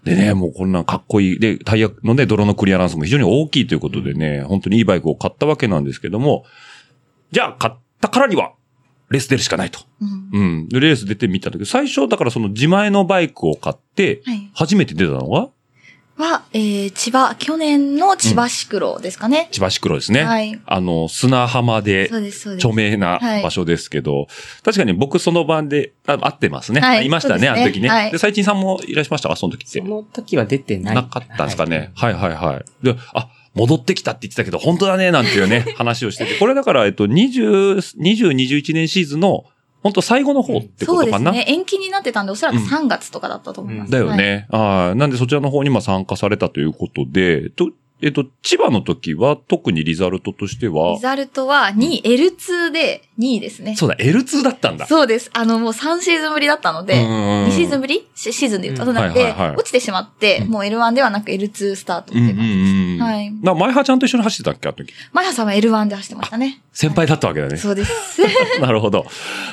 [0.04, 1.38] でね、もうこんなんかっこいい。
[1.38, 6.44] で、タイヤのね、泥のクリアランスも非常に大きいということでね、本当にいいバイクを買ったわけなんですけども、
[7.32, 8.52] じゃあ買ったからには、
[9.10, 9.80] レース出るしかないと。
[10.00, 10.68] うんうん。
[10.68, 14.50] で、レース出てみたんだけど、最初、だからその自前のバイクを買って、はい。
[14.54, 15.48] 初めて出たのが、
[16.16, 19.48] は、えー、千葉、去年の千葉シクロですかね。
[19.50, 20.22] 千葉シクロですね。
[20.22, 20.60] はい。
[20.64, 22.66] あの、砂浜でそうです、そうです。
[22.66, 24.28] 著名なはい場所ですけど、
[24.62, 26.80] 確かに僕その番で、あ会ってますね。
[26.80, 27.88] はいいましたね、ねあの時ね。
[27.88, 29.34] はいで、最近さんもいらっしゃいましたか？
[29.34, 29.84] その時ってそ。
[29.84, 30.94] の時は出てない。
[30.94, 31.90] なかったんですかね。
[31.96, 32.84] はい、はい、はい。
[32.84, 36.34] で、あ、戻ってきたって言ってたけど、本当だね、なんていうね、 話をしてて。
[36.38, 39.44] これだから、えっと、20、20、21年シーズンの、
[39.82, 41.32] 本当最後の方ってことかな？
[41.32, 41.54] そうですね。
[41.54, 43.92] 延期になってたんで、おそらくうん3月とかだったと思います。
[43.92, 44.46] だよね。
[44.50, 47.70] ああ、なんでそちらの方にまあ参加されたということで、と、
[48.04, 53.76] えっと、千葉の時は特にリザルトとしてはリ、ザルトは2位、L2 で2位ですね。
[53.76, 54.84] そうだ、L2 だったんだ。
[54.84, 55.30] そうです。
[55.32, 58.06] あの、もう3シーズンぶりだったので、2シーズンぶり？
[58.14, 62.42] シシーズンで言うと、うんなので、はいはいはい落ちてしまって、うんもう L1 ではなく L2 スタートって感じです。
[62.42, 63.02] んうん。
[63.02, 64.92] はいな、前葉ちゃんと一緒に走ってたっけあの時？
[65.12, 66.60] マヤさんは L1 で走ってましたね。
[66.74, 67.56] 先輩だったわけだね。
[67.56, 68.20] そうです。
[68.60, 69.06] なるほど。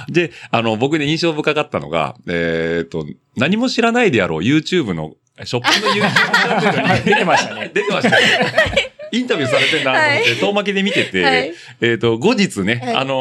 [0.10, 3.06] で、あの、僕ね、印象深かったのが、えっ、と、
[3.38, 5.14] 何も知らないであろう YouTube の、
[5.45, 7.71] ショップの YouTube チャンネルに出てましたね。
[7.73, 8.93] 出てましたね。
[9.12, 13.15] インタビューされてんだと思って、遠巻きで見てて、はいえっ、と、後日ね、はいあの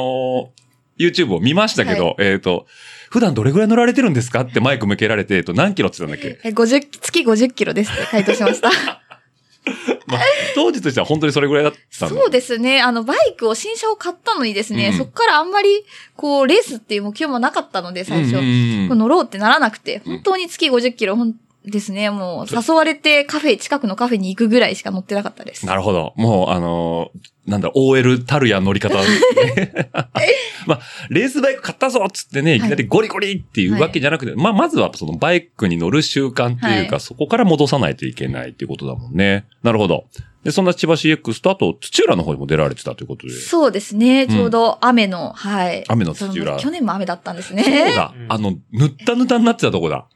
[0.56, 0.60] ー
[1.00, 2.66] YouTube を見ましたけど、えっ、と、
[3.08, 6.48] 普段どれぐらい乗られてるんですかってマイク向けられて、えっと、何キロって言ってたんだっけ？
[6.48, 8.70] え50、月50キロですって回答しました。
[10.06, 10.20] まあ、
[10.54, 12.08] 当時としては本当にそれぐらいだった。
[12.08, 12.82] そうですね。
[12.82, 15.84] あの、バイクを新車を買ったのにですね、うんそこからあんまり、
[16.16, 18.36] こう、レースっていう目標もなかったので、最初。
[18.36, 22.10] うんうんうん乗ろうってならなくて、本当に月50キロ、ほんですね。
[22.10, 25.66] もう、誘われてカフェ、近くのカフェに行くぐらいしか乗ってなかったです。
[25.66, 26.14] なるほど。
[26.16, 27.20] もう、あのー
[27.50, 29.02] なんだ、OL たるや乗り方、ね。
[30.66, 39.46] まあ、レースバイク買ったぞっつってね、いきなりゴリゴリっていうわけじゃなくて、まあ、まずはそのバイクに乗る習慣っていうか、はいそこから戻さないといけないっていうことだもんね。
[39.62, 40.04] なるほど。
[40.44, 43.32] で、そんな千葉 CX と、あと、土浦の方にも出られてたということで。
[43.32, 44.26] そうですね。
[44.26, 45.84] ちょうど雨の、はい。
[45.88, 47.92] 雨の土浦そ去年も雨だったんですそうね。
[47.94, 48.18] だう。
[48.18, 50.06] んあの、ぬったぬたになってたとこだ。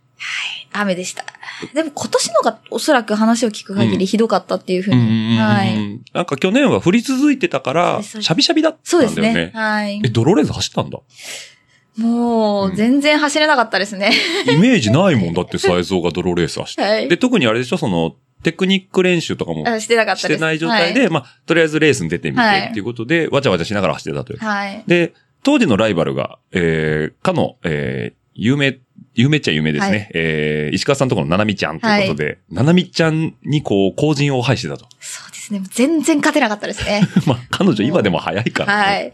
[0.77, 1.25] 雨でした。
[1.73, 5.37] でも今年のがおそらく話を聞く限うんりひどかったっていうふううんうんに。
[5.37, 6.01] うんはい。
[6.13, 9.41] なんか去年は降り続いてたから、そうですシャビシャビだったそうですんだよね。
[9.47, 9.51] ね。
[9.55, 10.09] はいえ、。
[10.09, 10.99] ドロレース走ったんだ？
[11.97, 14.11] もう、全然走れなかったですね。
[14.51, 16.83] イメージないもんだって、サイゾーがドロレース走って。
[16.83, 17.17] はいで、。
[17.17, 20.23] 特にあれでしょ、その、テクニック練習とかもあしてなかった。
[20.23, 21.11] してない状態で、はい。
[21.11, 24.39] まあ、とりあえずレースに出てみてはいっていうことで、わちゃわちゃしながら走ってたという。
[24.41, 24.83] はい。
[24.89, 28.77] で、当時のライバルが、えー、かの、えー、有名、
[29.15, 29.97] 有名っちゃ有名ですね。
[29.97, 34.87] はいえー、石川さんとこのななみちゃんということで、ななみちゃんにこう、後陣を拝してたと。
[34.99, 35.63] そうですね。
[35.71, 37.03] 全然勝てなかったですね。
[37.27, 39.13] まあ、彼女今でも早いから、はね。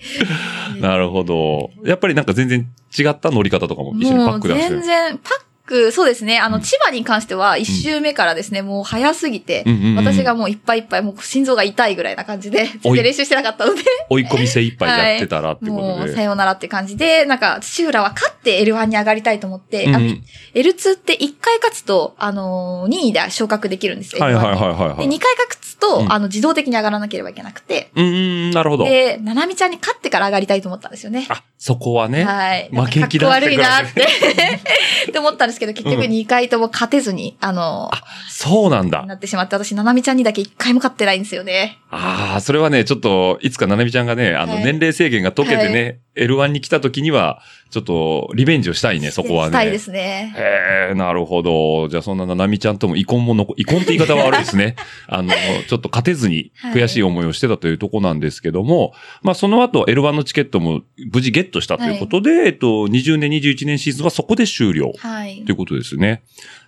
[0.78, 0.80] い。
[0.80, 1.70] なるほど。
[1.84, 2.66] やっぱりなんか全然
[2.98, 4.70] 違った乗り方とかも一緒にパックで走っ。
[4.70, 6.40] 全然、パック、そうですね。
[6.40, 9.64] あの、うん千葉に関しては、一周目からですね、もう早すぎて
[9.96, 16.14] 私がもういっぱいいっぱい、もう心臓が痛いぐらいな感じで、 全然練習してなかったので、追い込み精一杯やってたらっていうこもうとで。
[16.14, 20.22] さようならって感じで、なんか、土浦は勝って L1 に上がりたいと思って、うんうん
[20.54, 24.22] L2 って1回勝つと、あのー、2位で昇格できるんですよ。
[24.22, 25.08] はいはいはい L1 にはいはい。
[25.08, 28.84] で、2回勝つと、うんあの、自動的に上がらなければいけなくて、うんうん、なるほど。
[28.84, 31.26] で、ななみちゃんに勝ってから上がりたいと思ったんですよね。
[31.28, 32.24] あ、そこはね。
[32.24, 32.68] はい。
[32.72, 34.02] 負けん気なんかかっこ悪いなって。
[35.08, 37.90] って思ったんですけど、結局うん2回とも勝てずに、あの、
[38.28, 39.06] そうなんだ。
[39.06, 41.78] なってしまって、私、ななみちゃんにだけ1回も勝ってないんですよね。
[41.90, 45.90] ああ、それはね、ちょっと、いつかななみちゃんがね、あの、はい年齢制限が解けてね、は
[46.20, 49.50] L1 に来た時には、ちょっと、リベンジをしたいね、そこはね。
[49.50, 50.34] したいですね。
[50.36, 51.88] へえ、なるほど。
[51.88, 54.76] じゃあ、そんなななみちゃんとも遺恨も残、遺恨って言い方は悪いですね。
[55.06, 55.32] あの、
[55.68, 65.54] ちょっと勝てずにはい悔しい思いをしてたというとこなんですけども、まあ、その後、L1 のチケットも無事ゲットしたということで、えっと、20年、21年シーズンはそこで終了はいとい。
[65.54, 66.22] うことですね。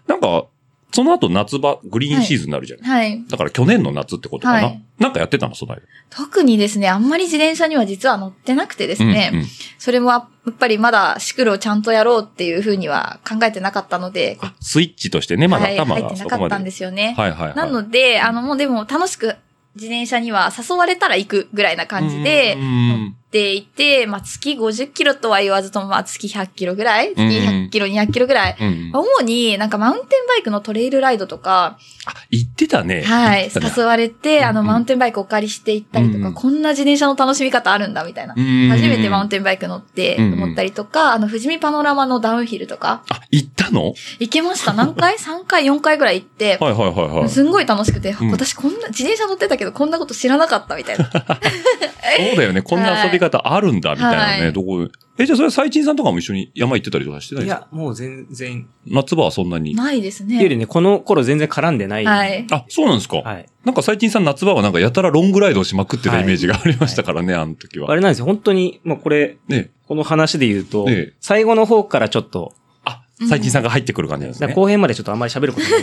[0.06, 0.46] なんか、
[0.92, 3.24] その後夏場、グリーンシーズンになるじゃない、はい。
[3.28, 5.56] だから去年の夏ってことかな、はいなんかやってたの？
[5.56, 5.82] その間。
[6.10, 9.46] 特にですね、あんまり自転車には実は乗ってなくてですね、うんうん
[9.78, 16.64] それもやっぱりまだシクロをちゃんとやろうっていうふうには考えてなかったので、あ、スイッチとしてね、まだはい、頭入ってなかったん。
[16.64, 17.14] ですよね。
[17.16, 17.56] はいはいはい。
[17.56, 19.34] なので、あの、もうでも楽しく
[19.74, 28.56] 自転車には誘われたら行くぐらいな感じでう、んっていて、まあ、月50キロとは言わずとも、まあ、月100キロぐらい月100キロ、200キロぐらい。
[28.60, 28.90] うんうん。
[28.92, 33.02] 主になんかマウンテンバイクのトレイルライドとか、あ、言ってたね。
[33.02, 38.34] はい、誘われて、あの、うんうんマウンテンバイクお借りして行ったりとか、うんうんこんな自転車の楽しみ方あるんだ、みたいな。
[38.36, 43.94] うん初めてマウンテンバイク乗ってうんうん思ったりとか、あの、富士見パノラマのダウンヒルとか、あ、行ったの？
[44.18, 44.74] 行けました。
[44.74, 47.28] 何回 ?3 回、4回ぐらい行って、はいはいはいはい。
[47.28, 51.08] そすんごい楽しくて、うん私こんな、自転車乗ってたけどこんなこと知らなかったみたいな。
[52.34, 52.62] うだよね。
[52.62, 54.42] こんな遊び方あるんだ、みたいなね。
[54.42, 57.44] はいどこ、え、じゃあそれは最近さんとかも一緒に山行ってたりとかしてない？
[57.44, 58.66] ですかいや、もう全然。
[58.86, 59.74] 夏場はそんなに？
[59.74, 60.42] ないですね。
[60.42, 62.04] よりね、この頃全然絡んでない。
[62.04, 62.46] はい。
[62.50, 63.46] あ、そうなんですか、はい。
[63.64, 67.90] なんか最近さん夏場はなんかやたらロングライドをしまくってたイメージがありましたからね、あの時は。
[67.90, 68.24] あれなんですよ。
[68.24, 69.70] 本当に、まあこれ、ね。
[69.86, 72.54] この話で言うと、ええ最後の方からちょっと、
[72.84, 74.54] あ、最近さんが入ってくる感じなんですね。
[74.54, 75.76] 後編までちょっとあんまり喋ることな。
[75.76, 75.82] い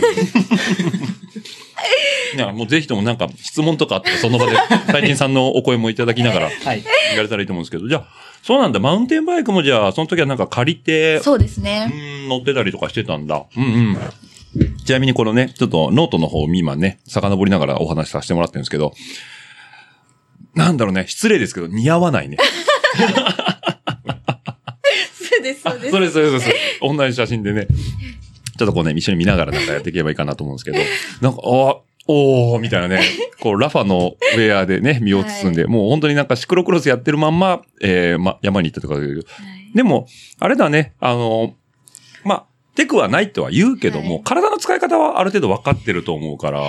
[2.38, 4.56] や、もうぜひともなんか質問とかあって、その場で、
[4.90, 6.82] 最近さんのお声もいただきながら、はい。
[7.10, 8.04] 言われたらいいと思うんですけど、じゃあ、
[8.42, 11.86] そうなんだ、マウンテンバイクもじゃあ、その時はなんか借りて、そうですうね。
[11.86, 13.44] ん、乗ってたりとかしてたんだ。
[13.56, 13.98] うんうん。
[14.84, 18.92] ちなみにこのね、ちょっとノートの方を今ね、遡りながらお話しさせてもらってるんですけど、
[20.54, 22.36] なんだろうね、失礼ですけど、似合わないね。
[25.12, 25.90] そうです、そうです。
[25.90, 26.40] それそれ。
[26.80, 27.66] 同じ写真でね。
[28.58, 30.78] ちょっとこうね、一緒に見ながらなんかやっていけばいいかなと思うんですけど、
[31.22, 31.76] なんか、あ
[32.12, 33.00] おー、みたいなね。
[33.40, 39.76] こう、ラファのウェアでね、身を包んで、もう本当になんかシクロクロスやってるまんま、えー、ま、山に行ったとかだけど、はい。
[39.76, 40.06] でも、
[40.40, 41.54] あれだね、あの、
[42.24, 42.44] まあ、
[42.80, 46.62] テクはないとは言うけども、はい体の使い方はある程度分かってると思うから、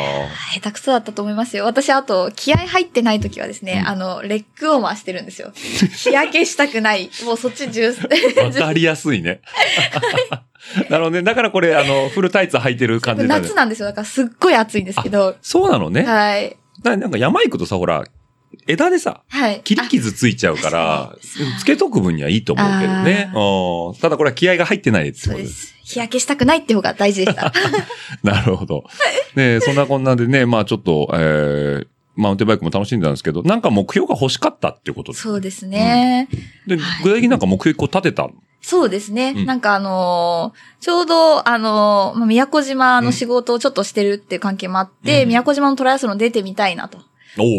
[0.54, 1.66] 下手くそだったと思いますよ。
[1.66, 5.52] 私、あと、気合入ってない時はですね、うんあの、レッグを回してるんですよ。
[5.54, 7.10] 日焼けしたくない。
[7.26, 9.42] もうそっち重、分かりやすいね。
[10.90, 11.24] なるほどね。
[11.24, 13.88] だからこれ、あの、フルタイツ履いてる感じな夏なんですよ。
[13.88, 15.36] だからすっごい暑いんですけど。
[15.42, 16.04] そうなのね。
[16.04, 16.58] はい。
[16.84, 18.04] ななんか山行くとさ、ほら、
[18.68, 19.62] 枝でさ、はい。
[19.64, 21.16] 切り傷ついちゃうから
[21.60, 23.32] つけとく分にはいいと思うけどね。
[23.34, 25.76] うんただこれは気合が入ってないってそうことです。
[25.94, 27.52] 日焼けしたくないって方が大事でした。
[28.24, 28.84] なるほど。
[29.36, 35.24] ねそんなこんなでね、まあちょっと、えー、マウンテンバイクも楽しんでたんですけど、なんか目標が欲しかったってことです。
[35.24, 36.28] そうですね。
[36.68, 38.24] で、具体的になんか目標一個立てた？
[38.24, 39.34] のそうですね。
[39.36, 47.00] うんなんかあのーちょうど、あのーまあ宮古島の仕事をちょっとしてるっていう関係もあって、うん宮古島のトライアスロン出てみたいなと。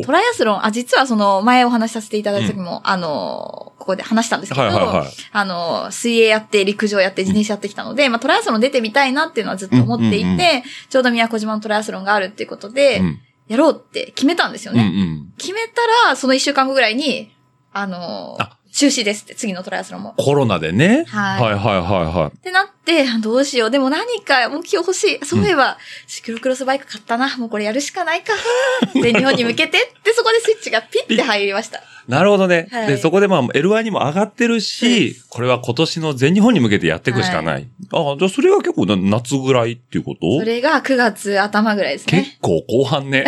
[0.04, 5.08] トライアスロン、あ、実はその前お話しさせていただいた時も、あのーここで話したんですけど、はいはいはい。
[5.32, 13.20] あのー水泳やって、陸上やって、自転車やってきたので、まあトライアスロン出てみたいなっていうのはずっと思っていて、うんうんうんちょうど宮古島のトライアスロンがあるっていうことで、うん。
[13.48, 14.88] やろうって決めたんですようんうね。
[14.88, 15.32] ん。
[15.36, 17.34] 決めたら、その一週間後ぐらいに、
[17.72, 20.14] あのーあ中止ですって、次のトライアスロンも。
[20.16, 21.04] コロナでね。
[21.08, 21.82] はいはいはいはい
[22.22, 22.36] はい。
[22.36, 23.70] ってなって、どうしよう。
[23.70, 25.26] でも何か目標欲しい。
[25.26, 27.36] そういえば、シクロクロスバイク買ったな。
[27.36, 28.32] もうこれやるしかないか。
[28.94, 31.82] 全日本に向けてって、そこでスイッチがピッて入りました。
[32.08, 32.66] なるほどね。
[32.72, 37.68] はいで、そこでまあ、L1 にも上がってるし、これは今年の全日本に向けてやっていくしかない。
[37.92, 40.40] ああ、じゃあそれが結構な夏ぐらいっていうこと？
[40.40, 42.38] それが9月頭ぐらいです結ね。
[42.40, 43.24] 構後半ね。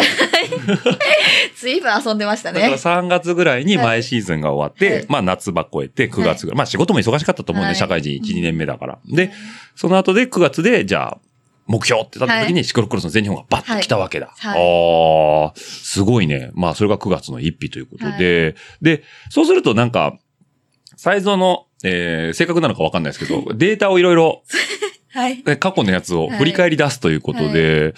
[1.57, 2.77] ずいぶん遊んでましただからね。
[2.77, 6.59] 3月ぐらいに前シーズンが終わって、はいまあ夏場超えて9月ぐらい。
[6.59, 8.99] まあ仕事も忙しかったと思うんで、はい社会人1、2年目だから。
[9.07, 9.33] で、
[9.75, 11.19] その後で9月で、じゃあ、
[11.67, 14.35] 目標ってなった時にシクロクロスの全日本がバッと来たわけだ。
[14.37, 16.51] はいああ、すごいね。
[16.55, 20.19] まあそれが9月の1日ということで、で、そうするとなんか、
[20.97, 24.43] サイズの、えー、正確なのかわかんないですけど、データをいろいろ
[25.13, 25.43] はい。
[25.43, 27.95] で過去のやつを振り返り出すということで、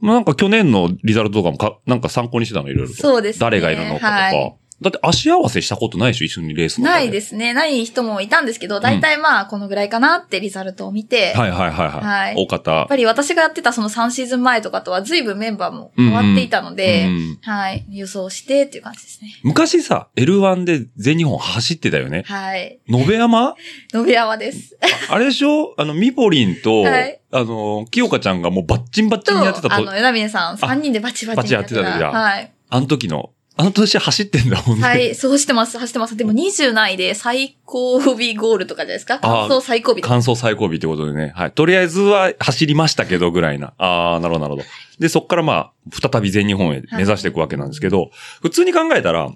[0.00, 2.96] まあなんか去年のリザルトとかもか、なんか参考にしてたのいろいろと。
[3.00, 4.10] そうですね誰がいるのかとか。
[4.10, 6.80] はいだって足合わせしたことないでしょ一緒にレース。
[6.80, 7.52] ないですね。
[7.52, 12.00] ない人もいたんですけど、大体まあ、このぐらいかなってリザルトを見て、はいはいはいはい。
[12.00, 12.70] はい大方。
[12.72, 17.84] やっぱり私がやってたその3シーズン前とかとは随分メンバーも変わっていたので、うんうんはい。
[17.90, 19.30] 予想してっていう感じですね。
[19.42, 22.22] 昔さ、L1 で全日本走ってたよね。
[22.26, 22.80] はい。
[22.88, 23.54] 延山？
[23.92, 24.78] 野辺山です。
[25.10, 25.74] あれでしょ？
[25.76, 31.82] あの、ミポリンと、はいあの、清香ちゃんがもうバッチンバッチンにやってたと、あの、枝峰さん、3人でバチバチにやってた。
[31.82, 32.52] バチやってた時だはい。
[32.68, 34.82] あの時の、あの年走ってんだもんね。
[34.82, 36.16] はい、そうしてます、走ってます。
[36.16, 39.18] でも20内で最高尾ゴールとかじゃないですか？
[39.22, 39.96] あー完走最高尾。
[40.00, 41.32] 完走最後尾ってことでね。
[41.36, 41.52] はい。
[41.52, 43.74] とりあえずは走りましたけどぐらいな。
[43.76, 44.66] ああ、なるほどなるほど。
[44.98, 45.72] で、そっからまあ、
[46.10, 49.30] 再び全日本へ目指していくわけなんですけど、普通に考えたら、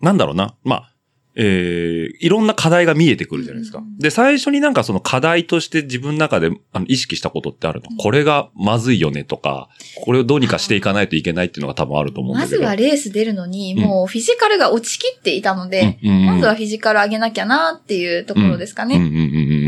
[0.00, 0.54] なんだろうな。
[0.64, 0.92] まあ、
[1.38, 3.78] えー、いろんな課題が見えてくるじゃないですか。
[3.78, 7.94] うんで、最初になんかその課題として自分の中であの意識したことってあるの。
[7.96, 9.68] これがまずいよねとか、
[10.02, 12.62] これをどうにかしていかないといけないっていうのが多分あると思うんだけど。
[12.62, 18.96] まずはレース出るのに、うんもうフィジカルが落ちきっていたので、うんうんうんまずはフィジカル上げなきゃなっていうところですかね。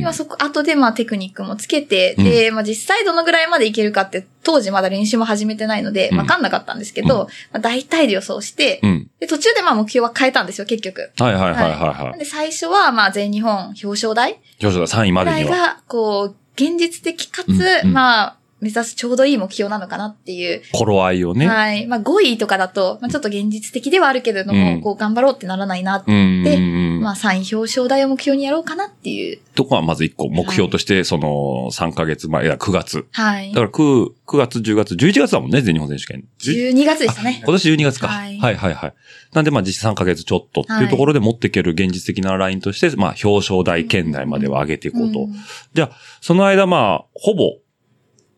[0.03, 9.11] まあそこ、後でまあテクニックもつけて、で、まあ実際どのぐらいまでいけるかって、当時まだ練習も始めてないので、うんわかんなかったんですけど、まあ大体で予想して、うん。
[9.21, 11.11] で、途中でまあ目標は変えたんですよ、結局。
[11.19, 12.19] はいはいはいはいはい。
[12.19, 15.57] で、最初はまあ全日本表彰台表彰台？3位まぐでには。
[15.57, 20.63] が、こう、現実的かつ、うんうんまあ、目指すちょうどいい目標なのかなっていう。
[20.73, 21.47] 頃合いをね。
[21.47, 21.87] はい。
[21.87, 26.03] まあ5位とかだと、まあちょっと現実的ではあるけれども、うんこう頑張ろうってならないな。
[26.07, 27.01] うんうんでうん。
[27.01, 29.39] まあ3位表彰台を目標にやろうかなっていう。
[29.55, 33.07] とこはまず一個目標として、その3ヶ月前、いや9月。
[33.13, 33.61] はいだか。
[33.63, 36.25] ら 9, 9月、10月、11月だもんね、全日本選手権。
[36.41, 37.45] 10 12月でしたねあ。
[37.45, 38.09] 今年12月か。
[38.09, 38.95] ははいいはいはい
[39.33, 45.21] なんでまあ実質3ヶ月ちょっとっていうところで持っていける現実的なラインとして、まあ表彰台圏内までは上げていこうと。
[45.21, 45.35] うん
[45.75, 47.57] じゃあ、その間まあ、ほぼ、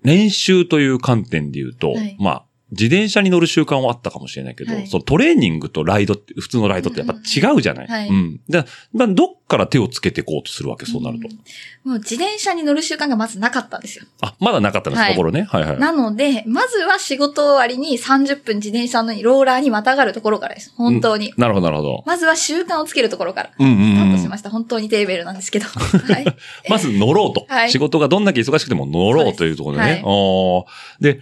[0.03, 2.17] 練習という観点で言うと、はい。
[2.19, 4.87] まあ、自転車に乗る習慣はあったかもしれないけど、はい。
[4.87, 8.09] そのトレーニングとライドって、普通のライドってやっぱ違うじゃない、うんはい。
[8.09, 8.41] うん。
[8.49, 11.29] で、まあ、どっから手をつけていこうとするわけ、そうなると。
[11.83, 14.05] もう自転車に乗る習慣がまずなかったんですよ。
[14.21, 15.43] あ、まだなかったんです、はいところね。
[15.43, 15.79] はいはい。
[15.79, 20.73] なので、まずは仕事終わりに30分自転車のローラーにまたがるところからです。
[20.77, 21.35] 本当に。
[21.37, 22.03] なるほど、なるほど。
[22.07, 23.51] まずは習慣をつけるところから。
[23.59, 24.51] うんうんスタうんートしました。
[24.51, 25.67] 本当に低レベルなんですけど。
[25.67, 26.37] はい。
[26.69, 27.47] まず乗ろうと。
[27.49, 30.03] はい仕事がどんだけ忙しくても乗ろうというところでね。
[30.05, 30.65] おー
[31.01, 31.21] で、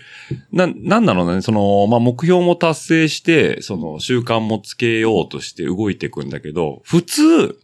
[0.52, 7.58] な、なんだろうね、その、まあ、目標も達成して、その、習慣もつけようとして動いていくんだけど、普通、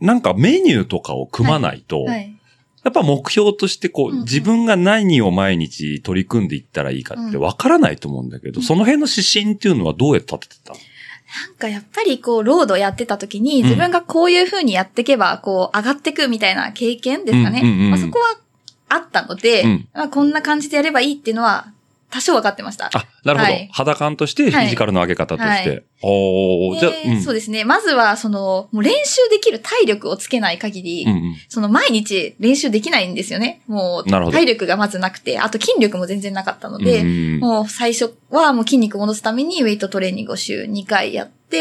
[0.00, 2.34] なんかメニューとかを組まないと、はい。
[2.84, 4.22] やっぱ目標としてこう、うんうん。
[4.22, 8.64] 自分が何を毎日取り組んでいったらいいかってわからないと思うんだけど、うん。
[8.64, 10.78] その辺の指針っていうのはどうやって立ててたの？
[11.46, 13.62] なんかやっぱりこう、ロードやってた時に、うん。
[13.64, 17.60] 自分がこういう風にやっていけば、こう、上がっていくみたいな経験ですかね。
[17.62, 17.90] うんうんうん。
[17.90, 18.38] まあ、そこは
[18.88, 19.88] あったので、うん。
[19.92, 21.72] まあ、こんな感じでやればいいっていうのは、
[22.10, 22.90] 多少分かってました。
[22.94, 23.52] あ、なるほど。
[23.52, 25.68] はい肌感として、フィジカルの上げ方として。
[25.70, 27.22] はいおー、じゃうん。
[27.22, 27.64] そうですね。
[27.64, 31.36] まずは、その、もう練習できる体力をつけない限り、うんうん。
[31.48, 33.62] その毎日練習できないんですよね。
[33.66, 41.60] もう、体力がまずなくて、あと筋力も全然なかったので、うんもう最初はもう筋肉戻すためにウェイトトレーニングを週2回やって、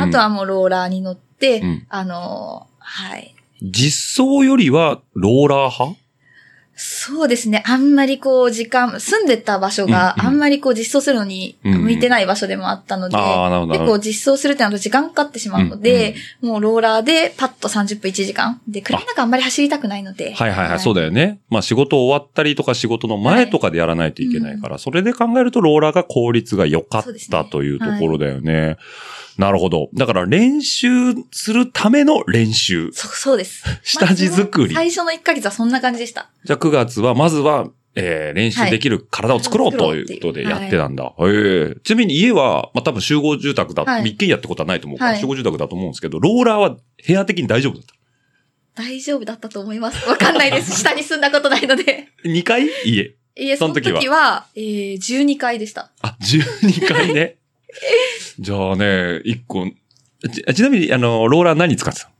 [0.00, 3.34] あとはもうローラーに乗って、うんあのーはい。
[3.62, 6.00] 実装よりは、ローラー派？
[6.76, 7.62] そうですね。
[7.66, 18.60] あんまりこう時間、住んでた場所があんまりこう実装するのに向いてない場所でもあったので、結構実装するってなると時間かかってしまうので、もうローラーでパッと30分1時間。
[18.66, 20.34] で、暗い中あんまり走りたくないので。
[20.34, 21.04] はいはいはい、そうだ。
[21.04, 21.40] だよね。
[21.50, 28.76] まあ仕事終わったりとか仕事の前とかでやらないといけないから、それで考えるとローラーが効率が良かったというところだよね。
[29.38, 29.88] なるほど。
[29.94, 30.88] だから練習
[31.32, 32.90] するための練習。
[32.92, 33.64] そう、そうです。
[33.82, 36.30] 下地作りまあ最初の1ヶ月はそんな感じでした。
[36.44, 41.04] じゃあ9月は、まずは、えー練習できる体を作ろうということでやってたんだ。
[41.04, 47.94] へえちなみに家は、まあ多分集合住宅だ、はい一軒家ってことはないと思うから、はい集合住宅だと思うんですけど、ローラーは部屋的に大丈夫だった？
[48.82, 50.08] 大丈夫だったと思います。
[50.08, 50.72] わかんないです。
[50.80, 52.08] 下に住んだことないので。
[52.24, 52.68] 2階？
[52.84, 53.14] 家。
[53.36, 55.90] いえ、そのその時は時は、えー、12階でした。
[56.02, 57.36] あ、12階ね。
[58.38, 58.84] じゃあね、
[59.24, 59.66] 1個。
[60.32, 62.10] ちちなみに、あの、ローラー何使ってた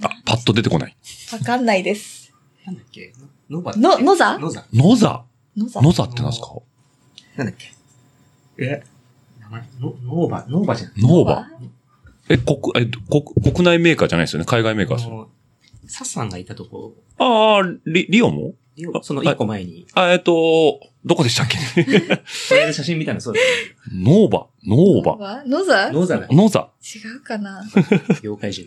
[0.00, 0.08] の？
[0.08, 0.96] あ、パッと出てこない。
[1.32, 2.32] わかんないです。
[2.66, 3.12] なんだっけ？
[3.48, 5.80] ノバの NOZA？NOZA。NOZA？NOZA。
[5.80, 6.54] NOZA ってなんですか？
[7.36, 7.72] なんだっけ？
[8.64, 8.82] え？
[9.40, 9.62] 名前？
[9.80, 11.02] ノノーバ、ノーバじゃない。
[11.02, 11.48] ノーバ？
[12.28, 14.46] え、国、え、国、国内メーカーじゃないですよね。
[14.46, 15.28] 海外メーカーですよ。
[15.86, 18.54] サッさんがいたとこ、ああ、リ、リオも？
[19.02, 21.58] その一個前に、あ、えっと、どこでしたっけ？
[21.84, 21.90] こ
[22.54, 23.46] れで写真見たのそうだよ
[23.92, 25.42] ノーバ、ノーバ、バ？
[25.46, 25.86] NOZA？
[25.88, 25.92] ね。
[25.94, 26.28] NOZA だ。
[26.30, 26.68] NOZA。
[26.82, 27.62] 違うかな
[28.22, 28.66] 業界人。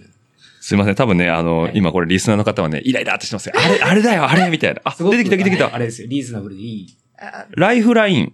[0.61, 0.95] すいません。
[0.95, 3.53] 多分ね、あの、はい今これリスナーの方はね、イライラってしてますよ。
[3.55, 4.49] あれ、あれだよ、あれ？
[4.49, 4.81] みたいな。
[4.83, 5.73] あ、 すごく出てきた、出てきた。
[5.73, 6.07] あれですよ。
[6.09, 6.97] リーズナブルでいい。
[7.17, 8.33] あライフライン、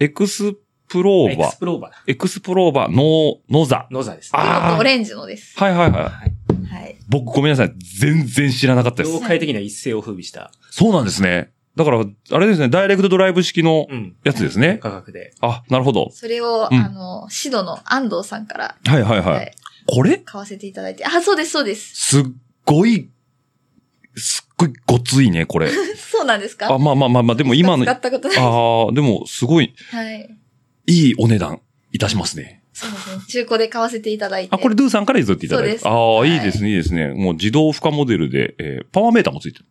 [0.00, 4.30] Xplova、Xplova。Xplova、ノー、 NOZA。NOZA です。
[4.34, 5.58] あーオレンジのです。
[5.58, 6.02] はいはいはい。
[6.02, 6.32] はい。
[6.72, 6.96] はい。
[7.08, 7.74] 僕ごめんなさい。
[8.00, 9.20] 全然知らなかったです業。
[9.20, 10.52] 界的には一世を風靡した。
[10.70, 11.50] そうなんですね。
[11.76, 14.16] だから、あれですね、ダイレクトドライブ式のうん。
[14.24, 14.78] やつですね。
[14.82, 15.32] 価格で。
[15.40, 16.10] あ、なるほど。
[16.12, 19.36] それを、うんあの、シドの安藤さんから、はいはいはい。
[19.36, 19.52] はい、
[19.86, 20.18] これ？
[20.18, 21.04] 買わせていただいて。
[21.06, 21.94] あ、そうです、そうです。
[21.94, 22.24] すっ
[22.66, 23.10] ごい、
[24.16, 25.70] すっごいごついね、これ。
[25.96, 26.72] そうなんですか？
[26.72, 28.36] あ、まあまあまあまあ、でも今の、あ使ったことない。
[28.36, 30.36] あー、でもすごい、はい。
[30.86, 31.60] いいお値段
[31.92, 32.61] いたしますね。
[32.72, 33.22] そうですね。
[33.28, 34.54] 中古で買わせていただいて。
[34.54, 35.80] あ、これドゥさんから譲っていただいて。
[35.84, 37.08] ああー、そうですはいいいですね、いいですね。
[37.08, 39.66] もう自動負荷モデルで、えーパワーメーターもついてる。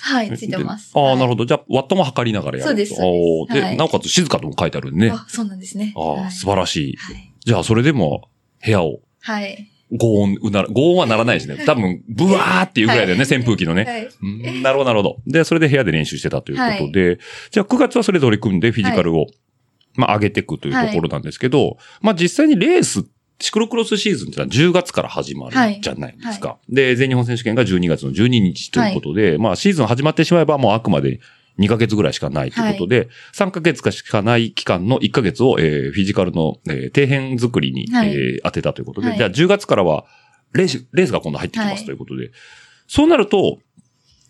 [0.00, 0.92] はい、ついてます。
[0.94, 1.46] ああ、なるほほど。
[1.46, 2.68] じゃあ、ワットも測りながらやると。
[2.68, 5.12] そうですそうですおーで、はいなおかつ静かとも書いてあるんでね。
[5.12, 5.92] あ、そうなんですね。
[5.96, 6.96] ああ、はい素晴らしい。
[6.96, 7.34] はい。
[7.44, 8.28] じゃあ、それでも、
[8.64, 9.68] 部屋を、はい。
[9.92, 11.62] ご音、うなら、ご音はならないですね。
[11.66, 13.84] 多分、ブワーっていうぐらいだよね、扇風機のね。
[13.84, 14.08] はい。
[14.22, 15.16] うんなるほど、なるほど。
[15.26, 17.18] で、それで部屋で練習してたということで、
[17.50, 19.26] じゃあ9月はそれで取り組んでフィジカルを、
[19.98, 23.04] まあ上げていくというところなんですけど、まあ実際にレース、
[23.40, 25.80] シクロクロスシーズンってのは10月から始まるはい。
[25.80, 26.56] じゃないですか。
[26.68, 31.20] で、全日本選手権が12月の12日ということで、まあシーズン始まってしまえばもうあくまで
[31.58, 38.08] 2ヶ月ぐらいしかないということで、3ヶ月しかない期間の1ヶ月を、えーフィジカルの、えー底辺作りに、はい。
[38.10, 39.18] えー当てたということで、はい。
[39.18, 40.04] じゃあ10月からは
[40.52, 42.30] レース、レースが今度入ってきますはいということで、
[42.86, 43.58] そうなると、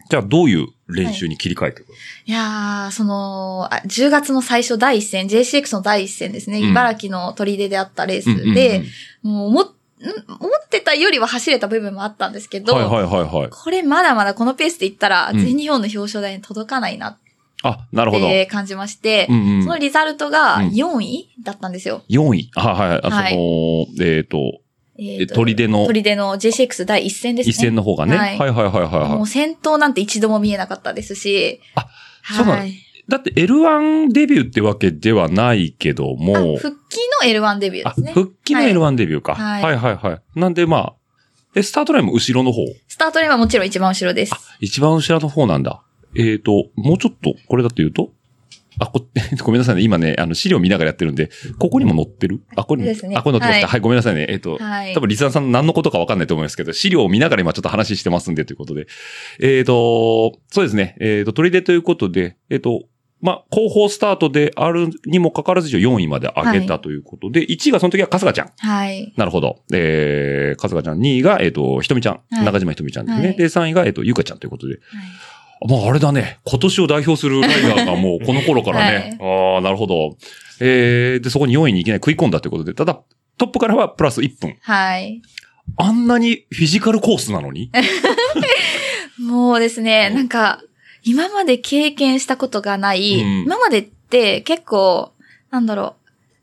[0.08, 1.90] じゃあどういう練習に切り替えていく、
[2.26, 6.58] いやー、その、あ10月の最初第一戦、JCX の第一戦ですね。
[6.60, 8.84] うん茨城の砦であったレースで、
[9.22, 13.48] もうも、ん思ってたよりは走れた部分もあったんですけど、はいはいはいはい。
[13.50, 17.18] これまだまだこのペースでいったら、うん全日本の表彰台に届かないなっ
[17.62, 18.26] あ、なるほど。
[18.28, 22.02] て感じまして、うんうんそのリザルトがうん4位だったんですよ。
[22.08, 22.50] 4位？
[22.54, 23.00] あはい。
[23.02, 23.36] あはいそ
[24.00, 24.38] の、えっ、と、
[24.98, 27.50] えーと砦の砦の JCX 第一戦ですね。
[27.50, 28.16] 一戦の方がね。
[28.16, 29.08] ははいいはいはいはいはい。
[29.10, 31.60] もう先頭なんて一度も見えなかったですし。
[31.76, 31.88] あ
[32.36, 32.74] そうなのはい。
[33.08, 38.12] だって L1 デビューってわけではないけども、あ復帰の L1 デビューあですね。
[38.12, 39.34] 復帰の L1 デビューか。
[39.34, 40.94] は、はいいはい、はいなんでまあ、
[41.54, 42.62] え、スタートラインも後ろの方？
[42.88, 44.34] スタートレーンはもちろん一番後ろです。
[44.60, 45.82] 一番後ろの方なんだ。
[46.16, 48.10] えっ、と、もうちょっと、これだと言うと？
[48.78, 49.06] あ、こ、
[49.42, 49.82] ごめんなさいね。
[49.82, 52.40] 今ね、あの、資料見ながらやってるんで、ここにも載ってる？
[52.56, 54.26] あ、これに、ですねあ、これ載ってますか、はいはい、ごめんなさいね。
[54.28, 58.86] えっ、と、はい多分リスナーさん何のことかわかんないと思いますけど、資料を見ながら今ちょっと話してますんでということで。
[59.40, 60.96] えっ、と、そうですね。
[61.00, 62.84] えっ、と、取り出ということで、えっ、と、
[63.20, 68.52] まあ、後方スタートであるにもかかわらず4位まで上げたということで、1位がその時は春日ちゃん。
[68.56, 69.12] はい。
[69.16, 69.62] なるほど。
[69.72, 72.20] えー、春日ちゃん、2位が、えっ、と、ひとみちゃん。
[72.30, 73.28] はい中島ひとみちゃんですね。
[73.28, 74.74] はいで、3位が、えっ、と、ゆかちゃんということで。
[74.74, 74.82] はい
[75.62, 76.38] もうあれだね。
[76.44, 79.18] 今年を代表するライダーがもうこの頃からね。
[79.20, 80.16] ああ、なるほど。
[80.60, 83.00] えー、で、そこに4位にいきなり食い込んだということで、ただ、
[83.36, 84.56] トップからはプラス1分。
[84.60, 85.22] はい。
[85.76, 87.70] あんなにフィジカルコースなのに？
[89.18, 90.62] もうですね、なんか、
[91.02, 95.12] 今まで経験したことがない、うん今までって結構、
[95.50, 95.96] なんだろ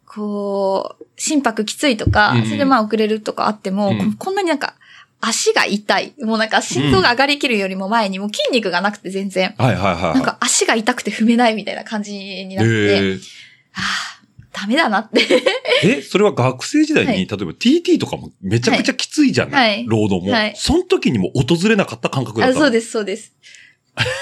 [0.06, 4.76] う、こう、心拍きついとか、うんうんそれでまあ遅れるとかあっても、うんここんなになんか、
[5.22, 6.14] 足が痛い。
[6.22, 9.56] もうなんか心臓が上がりきるよりも前にもう筋肉がなくて全然。
[9.58, 10.14] はいはいはいはい。
[10.16, 13.20] なんか足が痛くて踏めないみたいな感じになって、えー、
[13.74, 15.22] ああ、ダメだなって。
[15.84, 22.62] え、それは学生時代に、はい例えば TT とかもめちゃくちゃきついじゃない、はい労働も、はいその時にも訪れなかった感覚だったの？
[22.62, 23.34] あそうです、そうです。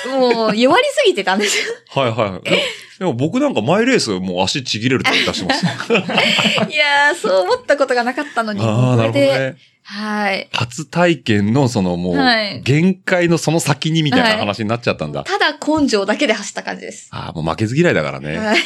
[0.07, 1.73] もう弱りすぎてたんですよ。
[2.01, 2.49] はいはい。
[2.49, 2.61] で
[2.99, 5.65] でも僕なんかマイレースもう足ちぎれるって出してます。
[6.71, 8.61] いやー、そう思ったことがなかったのに。
[8.61, 9.57] ああ、なるほどね。
[9.83, 10.49] はい。
[10.53, 15.23] 初体験のそのもう、はい限界のその先にみたいな話になっちゃったんだ。
[15.23, 17.09] ただ根性だけで走った感じです。
[17.11, 18.37] ああ、もう負けず嫌いだからね。
[18.37, 18.57] はい。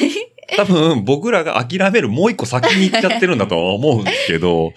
[0.56, 4.72] 多分僕らが諦めるもう一個先に行っちゃってるんだとは思うんですけど、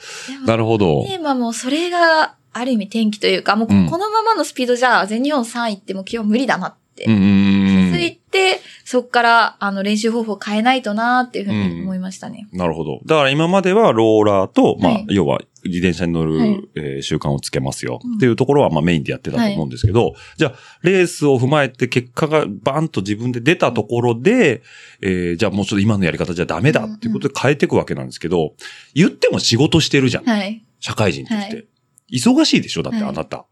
[0.46, 1.06] なるほど。
[1.06, 7.06] テーマもそれがある意味転機というか、もうこのままのスピードじゃ全日本3位って目標無理だなって。
[7.06, 12.48] うんうんうんついて、そっからあの練習方法を変えないとなっていうふうに思いましたね。
[12.54, 13.00] なるほど。
[13.06, 16.70] だから今まではローラーと、まあ、はい要は自転車に乗る、はい。
[16.76, 18.16] えー習慣をつけますよ、うん。
[18.18, 20.54] っていうところは、まあメインでやってたと思うんですけど、じゃあ、
[20.84, 24.62] レースを踏まえて結果がバーンと自分で出たところで、
[25.02, 28.54] えーじゃあもうちょっと今のやり方じゃダメだっていうことで変えていくわけなんですけど、
[28.94, 30.26] 言っても仕事してるじゃん。
[30.26, 30.64] はい。
[30.80, 31.56] 社会人として。
[31.56, 31.68] はい。
[32.14, 32.84] 忙しいでしょ？
[32.84, 33.10] だってはい。
[33.10, 33.46] あなた。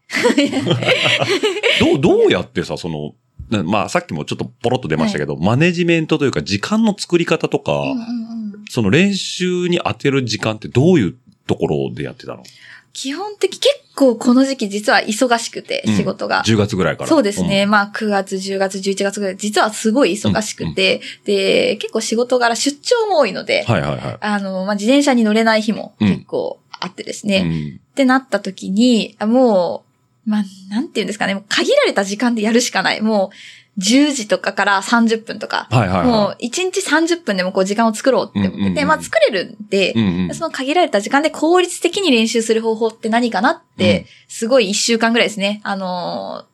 [1.80, 3.14] どう、どうやってさ、その、
[3.48, 8.64] なまあさっきもちょっとポロッと出ましたけど、マネジメントというか時間の作り方とか、うんうんうん。
[8.68, 11.16] その練習に当てる時間ってどういう
[11.50, 12.44] ところでやってたの？
[12.92, 16.42] 基本的、結構この時期実は忙しくて、うん仕事が。
[16.44, 17.08] ?10 月ぐらいから。
[17.08, 17.66] そうですね。
[17.66, 23.74] まあ、9月、10月、11月ぐらい、実はすごい忙しくて、で、結構仕事柄出張も多いので、うん。
[23.74, 24.18] はいはいはい。
[24.20, 27.42] あの、まあ、自転車に乗れない日も結構あってですね。
[27.44, 29.84] うんってなった時に、あも
[30.26, 33.00] う、まあ、なんて言うんですかね、もう限られた時間でやるしかない。
[33.02, 33.36] もう、
[33.78, 36.06] 10時とかから30分とか、はいはいはい。
[36.06, 45.60] もう1日30分でもこう時間を作ろうって思ってて、うんうんうんまあ作れるんで、うんうんその限られた時間で効率的に練習する方法って何かなって、うんすごい1週間ぐらいですね。
[45.64, 46.50] あのー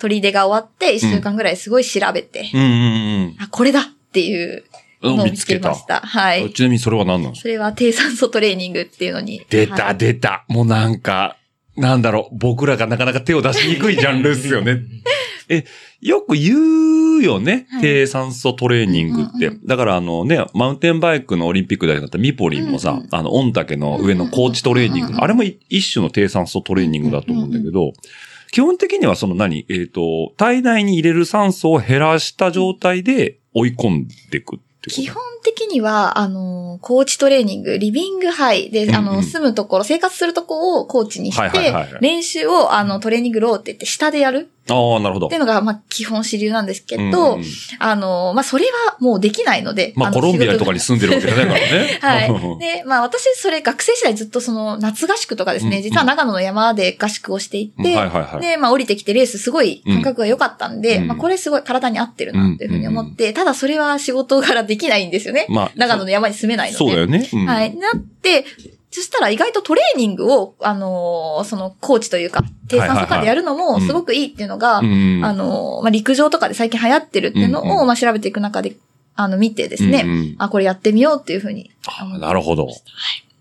[0.00, 2.64] 取り出が終わって1週間ぐらいすごい調べて、うんう
[3.30, 4.62] んあ、これだっていう
[5.02, 5.16] うん。
[5.16, 5.74] のを見つけま。
[5.74, 6.00] した。
[6.00, 6.52] はい。
[6.52, 7.42] ちなみにそれは何なんですか？
[7.42, 9.44] それは低酸素トレーニングっていうのに。
[9.50, 10.44] 出たはい出た。
[10.48, 11.36] もうなんか、
[11.78, 14.82] なんだろう、僕らがなかなか手を出しにくいジャンルですよね。
[15.48, 15.64] え、
[16.00, 17.66] よく言うよね。
[17.70, 17.82] はい。
[17.82, 19.46] 低酸素トレーニングって。
[19.46, 25.24] うんうんだからあのね、マウンテンバイクのオリンピック代表だったミポリンもさ、うんうんあの、御嶽の上のコーチトレーニング、うんうんうん。
[25.24, 27.92] あれも一種の低酸素トレーニングだと思うんだけど、
[28.50, 29.66] 基本的にはその何？
[29.68, 39.18] えっ、と、体内に入れる酸素を減らした状態で追い込んでいく基本的には、あの、コーチトレーニング、リビングハイで、あの、うん。
[39.18, 45.26] うん住むところ、生活するところをコーチにしはいはいてはいはい、練習を、あの、トレーニングローって言って、下でやるああ、なるほど。
[45.26, 47.44] っていうのが、まあ、基本主流なんですけど、うん
[47.78, 49.92] あの、まあ、それはもうできないので。
[49.96, 51.98] まあ、のコロンビアとかに住んでるわけじゃないからね。
[52.00, 52.58] はい。
[52.58, 58.40] で、まあ私、それ学生時代ずっとその夏合宿とかですね、うん実は長野の山で合宿をしていて、はいはいはい。
[58.40, 65.46] で、まあ降りてきてレースすごい感覚が良かったんで、うんまあこれすごい体に合ってるなっていうふうに思って、ただそれは仕事柄できないんですよね。
[65.48, 66.78] まあ、長野の山に住めないので。
[66.78, 67.28] そうだよね。
[67.32, 67.76] うんはい。
[67.76, 68.44] なって、
[68.98, 78.76] そしたら意外とトレーニングを、あのーそのコーチというか、低酸素化でやるのもすごくいいっていうのが、うんあのーまあ、陸上とかで最近流行ってるっていうのを、うんうんまあ、調べていく中で、
[79.14, 81.70] あの、見てですね、うんうんあ、これやってみようっていうふうに。
[81.86, 82.68] あなるほど。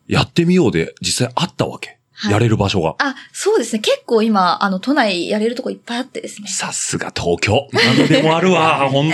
[0.08, 1.98] やってみようで実際あったわけ？
[2.14, 2.96] はいやれる場所が。
[2.98, 3.80] あ、そうですね。
[3.80, 6.48] 結構今、あの、都内やれるとこいっぱいあってですね。
[6.48, 7.68] さすが東京。
[7.72, 9.14] 何でもあるわ、本当に。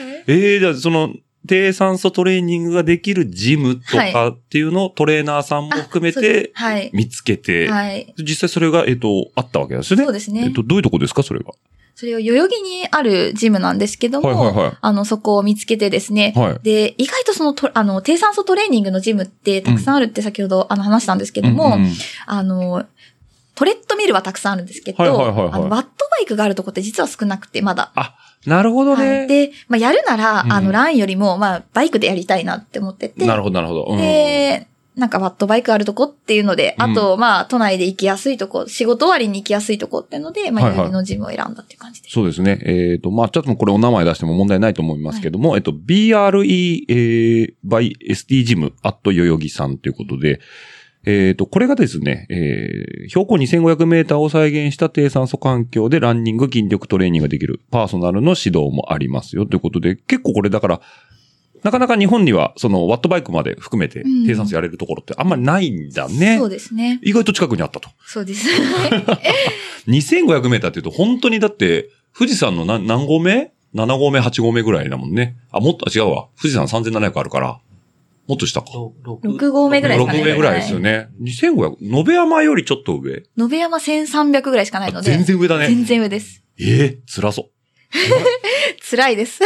[0.28, 1.12] ええじゃあその、
[1.48, 6.90] 低酸素トレーニングができるジムとかっていうのをトレーナーさんも含めてはい。
[6.92, 8.14] 見つけて、はい。
[8.18, 10.04] 実際それが、えっ、と、あったわけですよね。
[10.04, 11.52] そうですねえっ、と、どういうとこですか、それが。
[11.98, 16.58] それを代々木にあるジムなんですけども、はいはいはいあの、そこを見つけてですね、はい。
[16.62, 21.92] で、意外とそのと、あの、低酸素トレーニングのジムってたくさんあるって先ほど、あの話したんですけども、うんうん
[22.26, 22.86] あの、
[23.58, 27.90] トレッドミルはたくさんあるんですけど、はいはいはいはいあのワットバイクがあるとこって実は少なくて、まだ。
[28.46, 29.24] なるほどはね。
[29.24, 33.86] い、で、まあ、やるなら、うんあの、ランよりも、まあ、バイクでやりたいなって思ってて、なるほど、なるほど。
[33.90, 42.12] うんで、なんかワットバイクあるとこっていうので、うんあと、まあ、都内で行きやすいとこ、仕事終わりに行きやすいとこっていうので、まあ、はいはいのジムを選んだっていう感じです。
[42.12, 42.60] そうですね。
[42.64, 50.38] えっ、と、まあ、ちょっとこれお名前出しても問題ないと思いますけども、えっと、BRE、えー、by SD ジム、アット代々木さんということで、
[51.10, 60.82] えっ、と、これがですね、えー、標高2500メーターを再現した低酸素環境でランニング、筋力トレーニングができるパーソナルの指導もありますよということで、結構これだから、
[61.62, 66.36] なかなか日本には、その、ワットバイクまで含めてうん、低酸素やれるところってあんまりないんだね。
[66.36, 67.00] そうですね。
[67.02, 67.88] 意外と近くにあったと。
[68.04, 68.46] そうです。
[69.88, 75.36] 2500メーターって言うと、本当にだって、富士山の何何合目 ?7 合目、8合目ぐらいだもんね。
[75.52, 76.28] あ、もっと、あ違うわ。
[76.36, 77.60] 富士山3700あるから、
[78.28, 78.68] もっと下か。
[78.70, 80.18] 6合目ぐらいですかね。
[80.20, 81.08] 6合目ぐらいですよね。
[81.22, 85.10] 2500、延山よりちょっと上延山1300ぐらいしかないのあで。
[85.10, 85.66] 全然上だね。
[85.68, 86.44] 全然上です。
[86.60, 87.50] ええ辛そう。
[88.90, 89.40] 辛いです。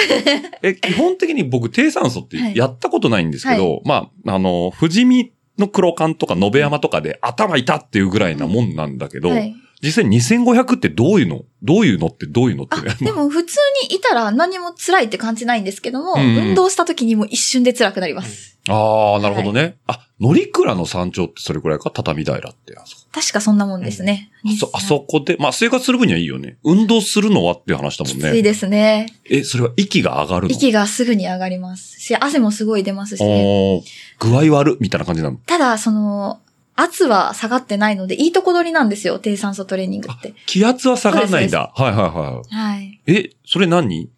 [0.62, 9.54] え、基本的に僕、低酸素ってはいやったことないんですけど、まあ、あの、富士見の黒缶とか延山とかで頭痛っていうぐらいなもんなんだけど、はい。
[9.82, 11.42] 実際2500ってどういうの？
[11.62, 13.58] どういうのってどういうのってあ、でも普通
[13.88, 18.58] にいたら何も辛いって感じないんですけども、うんうん運動した時にも一瞬で辛くなります。
[18.68, 19.76] ああ、なるほどね。
[19.88, 21.90] あ、乗鞍の山頂ってそれくらいか？
[21.90, 22.76] 畳平って。
[22.76, 24.30] あそ確かそんなもんですね。
[24.46, 26.58] あそ、あそこで、まあ生活する分にはいいよね。
[26.62, 28.30] 運動するのはっていう話だもんね。
[28.30, 29.06] きついですね。
[29.24, 30.54] え、それは息が上がるの？
[30.54, 33.82] 息がすぐに上がりますし、汗もすごい出ますしね。
[34.20, 35.38] 具合悪みたいな感じなの？
[35.38, 36.40] ただ、その、
[36.82, 40.34] 圧は下がってないので、いいとこ取りなんですよ、低酸素トレーニングって。
[40.46, 41.72] 気圧は下がらないんだ。
[41.74, 43.00] はいはいははい。
[43.06, 43.12] い。
[43.12, 44.10] え、それ何？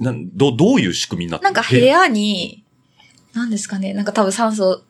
[0.00, 2.64] なん、ど、どういう仕組みになってるなんか部屋に、
[3.34, 4.82] なんですかね、なんか多分酸素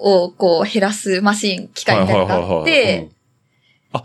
[0.00, 2.64] をこう減らすマシン、機械みたいなのがあっうん。
[2.64, 3.10] て、
[3.92, 4.04] あ、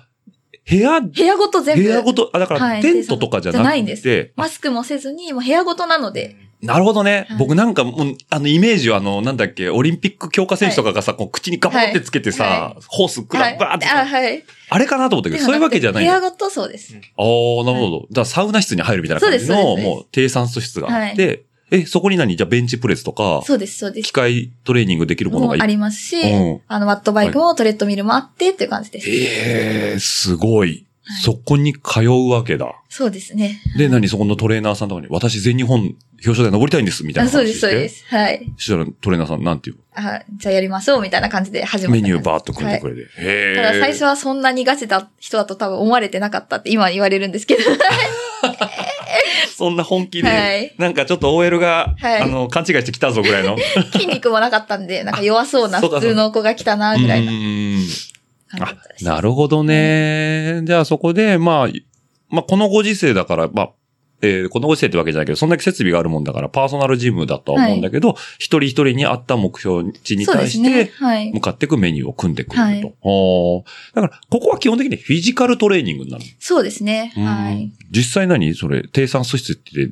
[0.67, 4.31] 部屋、部屋ごと全部、部屋ごと、あ、だからはいテントとかじゃなくて、じゃないんです。
[4.35, 7.27] マスクもせずに、もう部屋ごとなので、なるほどね。
[7.29, 13.53] はい僕なんかもう、あの、イメージはあの、なんだっけ、オリンピック強化選手とかがさ、こう口にガバってつけてさ、はホースクはい。
[13.53, 14.43] ラバーって、あ、はい。
[14.69, 16.93] あれかなと思ったけど、そういうわけじゃない部屋ごとそうです。
[16.93, 17.03] ああ、
[17.65, 17.99] なるほど。
[18.09, 22.37] だからサウナ室に入るみたいな感じの、そうもう低酸素室があって、え、そこに何？
[22.37, 24.11] じゃあベンチプレスとか、そうです、そうです機。
[24.11, 29.09] 械トレーニングできるものがありますしうん、あの、ワットバイクもトレッドミルもあってっていう感じです。
[29.09, 30.85] ええすごい。
[31.05, 32.73] はいそこに通うわけだ。
[32.87, 33.61] そうですね。
[33.77, 37.31] で、何そこのトレーナーさんとかに、私全日本表彰台登りたいんです、みたいあな。
[37.31, 37.89] そうです、そうで。
[37.89, 38.05] す。
[38.07, 38.45] はい。
[38.55, 39.77] そしたらトレーナーさんなんていう？
[39.95, 43.09] あ、じゃあやりましょうみたいな感じで始まったメニューバーっと組んでくはいれて。
[43.17, 43.55] へえ。
[43.57, 47.61] ただ最初はそんなにガチだ人だと多分思われてなかったって今言われるんですけど。
[49.55, 53.57] そんな本気で、はいなんかちょっと OL が、はいあの、勘違いしてきたぞぐらいの。
[53.93, 57.31] 筋肉もなかったんで、なんか弱そうな普通の子が来たな、ぐらいな
[58.59, 59.05] 感じです。
[59.05, 60.61] なるほどね。
[60.63, 61.69] じゃあそこで、まあ、
[62.29, 63.71] まあこのご時世だから、まあ、
[64.21, 70.91] えーこのご時世ってわけじゃないけど、そんだけ設備があるもんだから、パーソナルジムだとは思うんだけど、一人一人に合った目標値に対して
[71.33, 71.41] 向。
[71.41, 72.93] かっていくメニューを組んでくれるはいと。
[73.01, 73.63] おー
[73.95, 76.23] だから、ここは基本的にフィジカルトレーニングになる。
[76.39, 77.11] そうですね。
[77.15, 77.73] はいうん。
[77.91, 78.53] 実際何？
[78.53, 79.91] それ、低酸素質って、例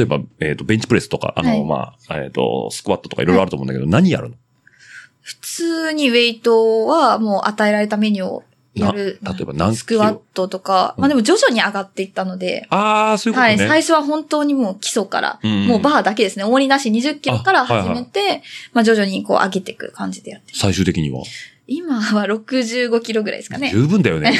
[0.00, 4.36] えば、えっ、と、ベンチプレスとか、あの、はいまあ、えっ、と、スクワットとかいろいろあると思うんだけど、何やるの？
[5.22, 8.44] 普通にウェイトはもう与えられたメニューを
[8.74, 9.18] やる。
[9.22, 13.56] な例えば何スクワットとか、まあでも徐々に上がっていったので、ああ、そういうことはい。
[13.58, 13.68] ね。
[13.68, 16.44] 最初は本当にもう基礎から、うんもうバーだけですね。
[16.44, 18.42] 重りなし20キロから始めて、あはい
[18.72, 20.58] まあ徐々にこう上げていく感じでやってる。
[20.58, 21.22] 最終的には？
[21.66, 23.70] 今は65キロぐらいですかね。
[23.70, 24.32] 十分だよね。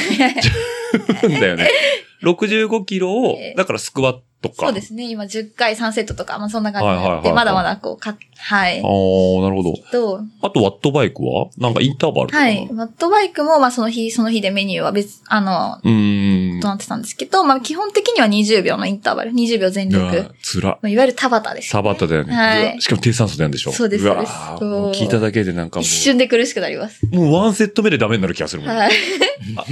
[0.91, 1.69] 十分だよね。
[2.23, 4.67] 65キロをえ、えだからスクワットか。
[4.67, 5.09] そうですね。
[5.09, 8.79] 今10回3セットとか、まあそんな感じではいはいはいはいまだまだこう、か、はい。
[8.79, 9.73] ああ、なるほど。
[9.91, 11.47] と、あと、ワットバイクは？
[11.57, 12.39] なんかインターバルとか？
[12.39, 12.67] なはい。
[12.71, 16.59] マットバイクも、まあその日、その日でメニューは別、あの、うーん。
[16.59, 20.13] となってたんですけど、まあ基本的には20秒のインターバル、20秒全い力。
[20.15, 20.69] や、つら。
[20.81, 22.33] まあいわゆる田畑です、タバタだよね。
[22.33, 23.71] はいしかも低酸素でやるんでしょ？
[23.71, 24.15] そうですわ
[24.59, 26.99] そうです聞いただけでなんかも一瞬で苦しくなります。
[27.11, 28.75] う、もうワンセット目でダメになる気がするもん。
[28.75, 28.91] はい。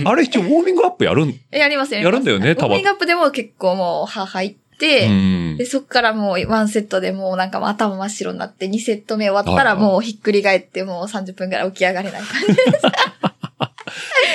[0.06, 1.34] ああれ一応ウォーミングアップやるん？
[1.52, 2.02] やりますよ。
[2.02, 4.61] やるんだよねウォーミングアップでも結構もう、は、入って、
[5.08, 5.10] う
[5.54, 5.66] んで、。
[5.66, 12.56] そっからもうワンセットでもうなんか頭真っ白になって、2セット目終わったらもうひっくり返ってもう30分くらい起き上がれない感じ。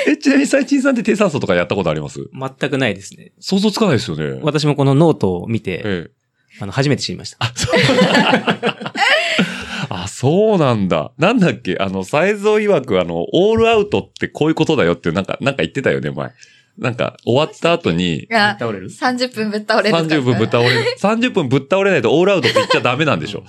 [0.10, 2.20] え、ちなみに最賃さんって低酸素とかやったことあります？
[2.32, 3.32] 全くないですね。
[3.40, 4.38] 想像つかないですよね。
[4.42, 6.10] 私もこのノートを見て、ええ。
[6.60, 7.38] あの、初めて知りました。
[9.88, 11.12] あ、そう なんだ。
[11.18, 11.76] なんだっけ？
[11.80, 16.30] あの、サイズを曰く、あの、オールアウトってこういうことだよって、なんか、なんか言ってたよね、前。
[16.78, 20.14] なんか、終わった後に、が、倒れる？30分ぶっ倒れるとか。
[20.14, 20.68] 30分ぶっ倒れ、
[21.00, 23.44] 30分ぶっ倒れないとオールアウトって言っちゃダメなんでしょ。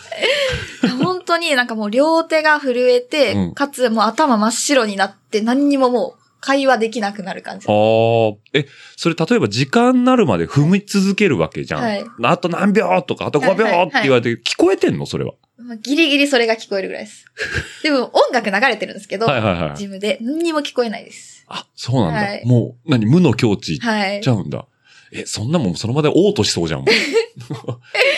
[1.02, 7.72] 本当になんかもう両手が震えて、うんかつもう頭真っ白になって何にももう会話できなくなる感じあ。
[7.72, 8.38] あ。
[8.54, 8.66] え、
[8.96, 11.82] それ例えば時間になるまで踏み続けるわけじゃん。
[11.82, 15.06] はいあと何秒とか、あと5秒って言われて、聞こえてんの？
[15.06, 15.34] それは。
[15.58, 17.26] まあギリギリそれが聞こえるぐらいです。
[17.84, 19.78] でも音楽流れてるんですけど、はいはいはい。
[19.78, 21.44] ジムで何にも聞こえないです。
[21.48, 22.20] あ、そうなんだ。
[22.20, 24.34] はいもう、何無の境地はいちゃ。
[24.34, 24.66] うんだ。
[25.14, 26.84] え、そんなもんその場で嘔吐しそうじゃん。
[26.86, 26.94] ね、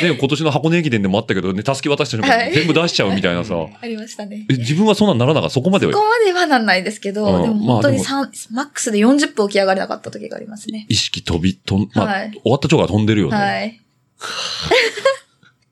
[0.01, 3.53] 今年の箱根駅伝でもあったけどね、たすき渡した瞬間はいに全部出しちゃうみたいなさ。
[3.79, 4.45] ありましたね。
[4.49, 5.53] え、自分はそんなんならなかった？
[5.53, 5.93] そこまでは？
[5.93, 10.87] そこまではなんないですけど、うんでも本当にま三マックスで40分起き上がれなかった時がありますね。
[10.89, 13.37] 意識飛び、とん、まあ、はい終わった直後は飛んでるよね。
[13.37, 13.81] はい。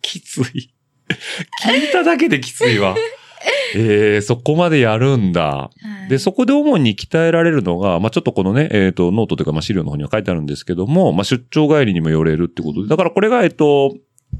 [0.03, 0.72] きつい。
[1.64, 2.95] 聞いただけできついわ。
[3.76, 5.41] えー、そこまでやるんだ。
[5.41, 13.93] はいで、そこで主に鍛えられるのが、まあ、ちょっとこのね、えっ、と、ノートというか、まあ、資料の方には書いてあるんですけども、まあ、出張帰りにも寄れるってことで、だからこれが、えっ、と、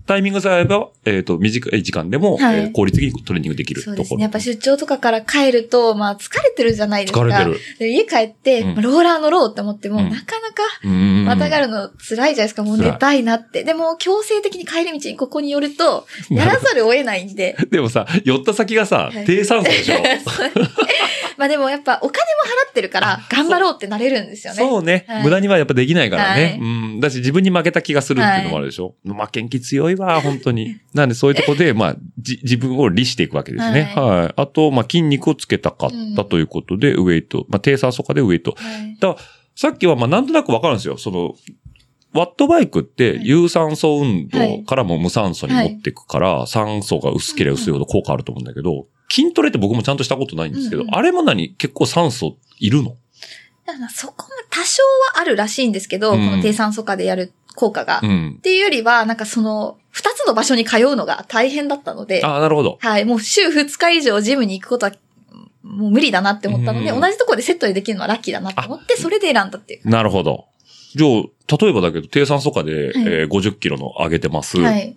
[0.06, 3.96] タイミングさえ合えば、えっ、と、短い時間でも、はいえー効率的にトレーニングできるところ。
[3.98, 4.22] そうですね。
[4.24, 7.22] やっぱ出張とかから帰ると、まあ疲れてるじゃないですか。
[7.22, 7.58] 疲れてる。
[7.80, 10.64] で家帰って、うんまあローラー乗ろうって思っても、うんなかなか、
[11.26, 12.64] またがるの辛いじゃないですか。
[12.64, 13.64] もう寝たいなって。
[13.64, 17.56] でも強制的に帰り道にここに寄ると、やらざるを得ないんで。
[17.72, 19.96] でもさ、寄った先がさ、はい低酸素でしょ？
[21.38, 24.60] まあでもやっぱお金も払ってるから、頑張ろうってなれるんですよね。
[24.60, 26.44] そうね、はい無駄にはやっぱできないからね。
[26.44, 26.64] はいう
[26.98, 27.00] ん。
[27.00, 28.96] だし自分に負けた気がするっていうのもあるでしょ？
[29.06, 30.78] 負けん気強いわ、本当に。
[30.94, 33.94] なんでそういうとこで、 まあ、じ、自分を利していくわけですね。
[33.96, 34.10] はい。
[34.10, 37.46] はいあと、まあ、筋肉をつけたかったということで、ウェイト。
[37.50, 38.56] まあ、低酸素化でウェイト。
[38.58, 38.98] はい。
[39.00, 39.26] だから
[39.56, 40.98] さっきは、まあ、なんとなくわかるんですよ。
[40.98, 41.36] その、
[42.14, 51.50] ワットバイクってはい有酸素運はい動からも無酸素に持っていくから、酸素が薄ければ薄いほど効果あると思うんだけど、筋トレって僕もちゃんとしたことないんですけど、うんうんあれも何？
[51.56, 52.96] 結構酸素いるの？
[53.66, 54.82] だからそこも多少
[55.14, 57.98] はあるらしいんですけど、うんこの低酸素化でやる効果が。
[57.98, 58.40] っうん。
[58.42, 62.78] ていうよりは、なんかその、二つの場所に通うのが大変だったので、ああ、なるほど。
[62.80, 64.92] はい、もう週二日以上ジムに行くことは、
[65.64, 69.90] もう無理だなって思ったので、うん同じところでセットでできるのはラッキーだなと思って、それで選んだっていう。
[69.90, 70.46] なるほど。
[70.96, 74.60] じゃあ、例えばだけど、低酸素化で、はいえー50キロの上げてます。
[74.60, 74.96] はい。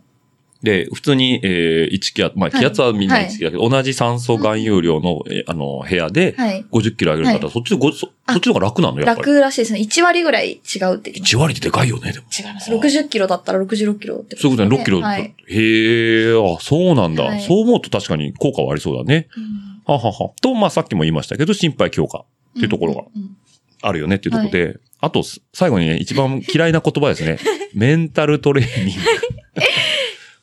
[0.63, 6.65] で、普通に、えー1気圧、まあ、はい気圧はみんな1気だけど、同じ酸素含有量の、えーあの、部屋で、はい。
[6.71, 9.19] 50キロ上げる方、はそっちでごそ、そっちの方が楽なのやっぱり。
[9.19, 9.81] 楽らしいですね。
[9.81, 12.27] 1割ぐらい違うって言ってま1割ってでかいよね、でも。
[12.31, 12.43] す。
[12.43, 12.71] 違います。
[12.71, 15.01] 60キロだったら66キロってそういうことね、6キロ。
[15.01, 15.35] はい。
[15.49, 19.29] へえ、あ、そうなんだ、はいそう思うと確かに効果はありそうだね。
[19.37, 20.31] うんははは。
[20.41, 23.37] と、まあ、さっきも言いましたけど、心肺強化っていうところがうんうん
[23.83, 27.39] あるよねっていうところで、あと、す最後にね、一番嫌いな言葉ですね。
[27.75, 29.01] メンタルトレーニング。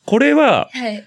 [0.08, 1.04] これは、はい。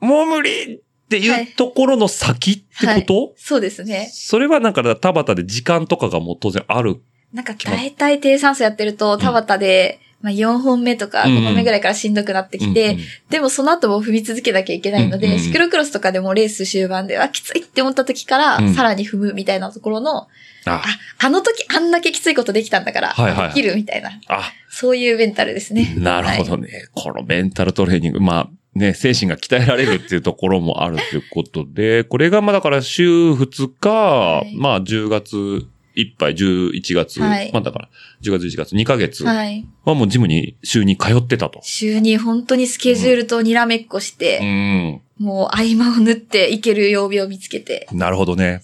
[0.00, 4.08] もう無理っていうところの先ってこと、そうですね。
[4.14, 7.02] それはなんか、田畑で時間とかがもう当然ある。
[7.34, 13.04] なんか大体低酸素やってると、田畑で、まあ4本目とかうん5本目ぐらいからしんどくなってきて、うんうん。
[13.28, 18.74] でもその後も踏み続けなきゃいけないので、うんうんシクロクロスとかでもレース終盤で、あ、きついって思った時から、うん。
[18.74, 20.26] さらに踏むみたいなところの、あ。
[20.66, 20.82] あ、
[21.18, 23.36] あの時あんだけきついことできたんだから、はいはい。
[23.36, 25.94] はいできるみたいな、あ、そういうメンタルですね。
[25.98, 26.86] なるほどね。
[26.94, 34.56] このメンタルトレーニング、まあ、ね、精神が鍛えられるっていうところもあるということで、これがまあだから週2日、い。
[34.56, 37.88] まあ10月いっぱい、11月、はいまあだから
[38.22, 39.66] 10月、11月、2ヶ月ははい。
[39.84, 41.60] もうジムに週に通ってたと。
[41.62, 45.00] 週に本当にスケジュールとにらめっこしうて、ん。
[45.18, 47.88] もう合間を縫っていける曜日を見つけて。
[47.92, 48.62] なるほどね。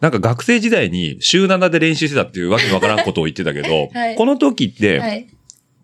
[0.00, 5.26] なんか学生時代に週7で練習してたっていうわけのわからんことを言ってたけど、 はいこの時って、はい。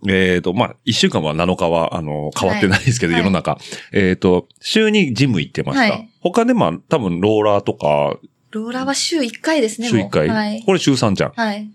[0.09, 3.57] えっ、と、まあ、1週間は7日は、あの、変わってないですけど、はい世の中。
[3.93, 5.95] えっ、と、週にジム行ってました。
[5.95, 8.17] はい他でまあ、多分ローラーとか、
[8.53, 10.29] ローラーは週1回ですね、週1回？
[10.29, 10.63] はい。
[10.65, 11.33] これ週3じゃん。
[11.33, 11.71] はい。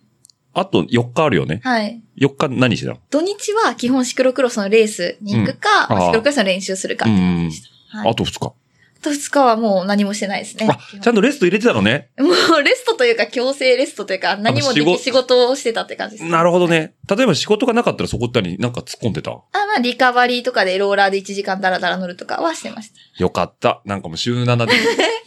[0.53, 1.59] あと4日あるよね。
[1.63, 2.01] はい。
[2.17, 2.99] 4日何してたの？
[3.09, 7.97] 土日は基本シクロクロスのレースに行くか、うんシクロクロスの練習するかって感じでした。
[7.97, 8.11] はい。
[8.11, 8.53] あと2日？
[8.99, 10.67] あと2日はもう何もしてないですね。
[10.69, 12.09] あ、ちゃんとレスト入れてたのね。
[12.19, 16.29] もうレストというか強制レストというか何もでき仕事をしてたって感じです。
[16.29, 16.93] なるほどね。
[17.09, 19.31] 例えば仕事がなかったらそこったになんか突っ込んでた？
[19.31, 23.23] あ、まあリカバリーとかでローラーで1時間ダラダラ乗るとかはしてました。
[23.23, 23.81] よかった。
[23.85, 24.73] なんかもう週7で、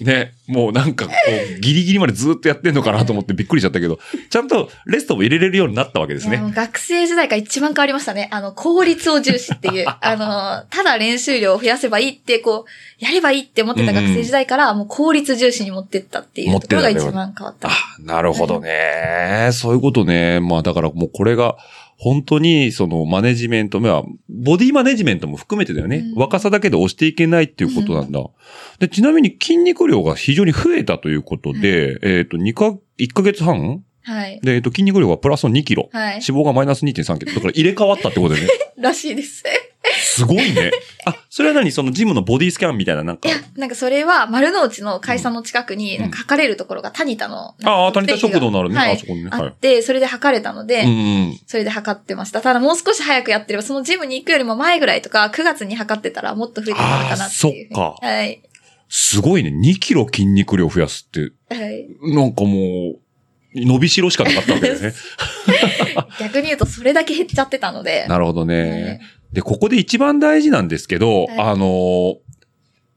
[0.04, 1.12] ね、もうなんかこ
[1.56, 3.98] う、ギリギリまでずっとやってんのかなと思ってびっくりしちゃったけど、
[4.30, 6.40] ちゃんとレストも入れれるようになったわけですね。
[6.54, 8.28] 学生時代から一番変わりましたね。
[8.32, 9.86] あの、効率を重視っていう。
[10.00, 17.68] あの、ただ練習量を増やせばいいって、こう、やればいいって思ってた学生時代から、もう効率重視に持ってったっていうところが一番変わった。
[17.68, 19.50] あ、なるほどね。
[19.52, 20.40] そういうことね。
[20.40, 21.56] まあだからもうこれが、
[22.02, 25.98] 本当に、そのマネジメント、まあ、ボディマネジメントも含めてだよね。
[25.98, 28.20] うん若さだけで押していけないっていうことなんだ。
[28.80, 33.84] で、ちなみに筋肉量が非常に増えたということで、えっ、と、2か、1ヶ月半？
[34.02, 34.40] はい。
[34.42, 35.90] で、えっ、と、筋肉量がプラスの2キロ。
[35.92, 36.20] はい。
[36.26, 37.34] 脂肪がマイナス2.3キロ。
[37.34, 38.50] だから入れ替わったってことだよね。
[38.80, 39.44] らしいです。
[40.10, 40.72] すごいね。
[41.06, 41.70] あ、それは何？
[41.70, 43.32] そのジムのボディスキャンみたいななんかい。
[43.32, 47.54] や、なんかそれは丸の内の会社の近くに、うんなんか測れるところがタニタの。
[47.64, 48.76] ああ、谷田食堂のあるね。
[48.76, 49.30] はいあそこにね。
[49.30, 49.42] はい。
[49.42, 50.84] あって、それで測れたので。
[51.46, 52.40] それで測ってました。
[52.40, 57.68] ただもう少し早くやってれば、そのジムに行くよりも前ぐらいとか、9月に測ってたらもっと増えてたのかなっていう。
[57.72, 58.40] あーそっかはい。
[58.88, 59.50] すごいね。
[59.50, 61.86] 2キロ筋肉量増やすって、はい。
[62.02, 62.98] なんかもう、
[63.54, 64.92] 伸びしろしかなかったわけですね。
[66.18, 68.06] 逆に言うと、それだけ減っちゃってたので。
[68.08, 69.19] なるほどはねい。
[69.32, 72.14] で、ここで一番大事なんですけど、はいあのー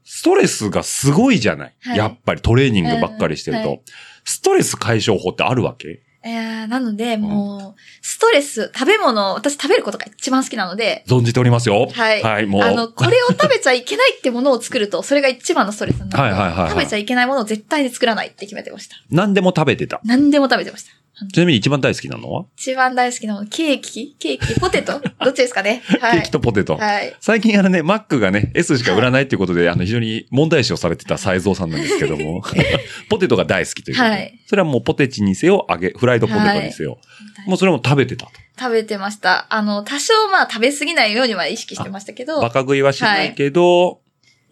[0.06, 3.64] ストレスがすごいじゃない、はいやっぱりトレーニングばっかりしてると。
[3.64, 3.82] うんはい
[4.26, 6.02] ストレス解消法ってあるわけ？
[6.24, 11.90] えー、なので、もう、ストレス、食べ物、私食べることが一番好きなので、存じておりますよ。
[11.92, 12.24] はい。
[12.24, 12.62] はい、もう。
[12.62, 18.96] あの、これを食べちゃいけないってものを作ると、それが一番のストレスなので、はいはいはいはい食べちゃいけないものを絶対に作らないって決めてました。
[19.10, 20.00] 何でも食べてた。
[20.06, 20.92] 何でも食べてました。
[21.32, 24.16] ちなみに一番大好きなのは、一番大好きなもの、ケーキ？
[24.18, 24.60] ケーキ？
[24.60, 25.00] ポテト？
[25.24, 25.84] どっちですかね？
[26.02, 26.12] はい。
[26.14, 26.76] ケーキとポテト。
[26.76, 27.16] はい。
[27.22, 32.42] 最近あのね、マックがね、S しか売らないっていうことで、あの、非常に問題視をされてた斎蔵さんなんですけども、
[33.10, 34.40] ポテトが大好きというはい。
[34.48, 36.98] それはもうポテチにせよ、揚げ、フライドポテトにせよ、
[37.46, 38.32] もうそれも食べてたと。
[38.60, 39.48] 食べてました。
[39.50, 42.40] あの、多少まあ食べ過ぎないようには意識してましたけど。
[42.42, 44.00] バ、カ食いはしないけど、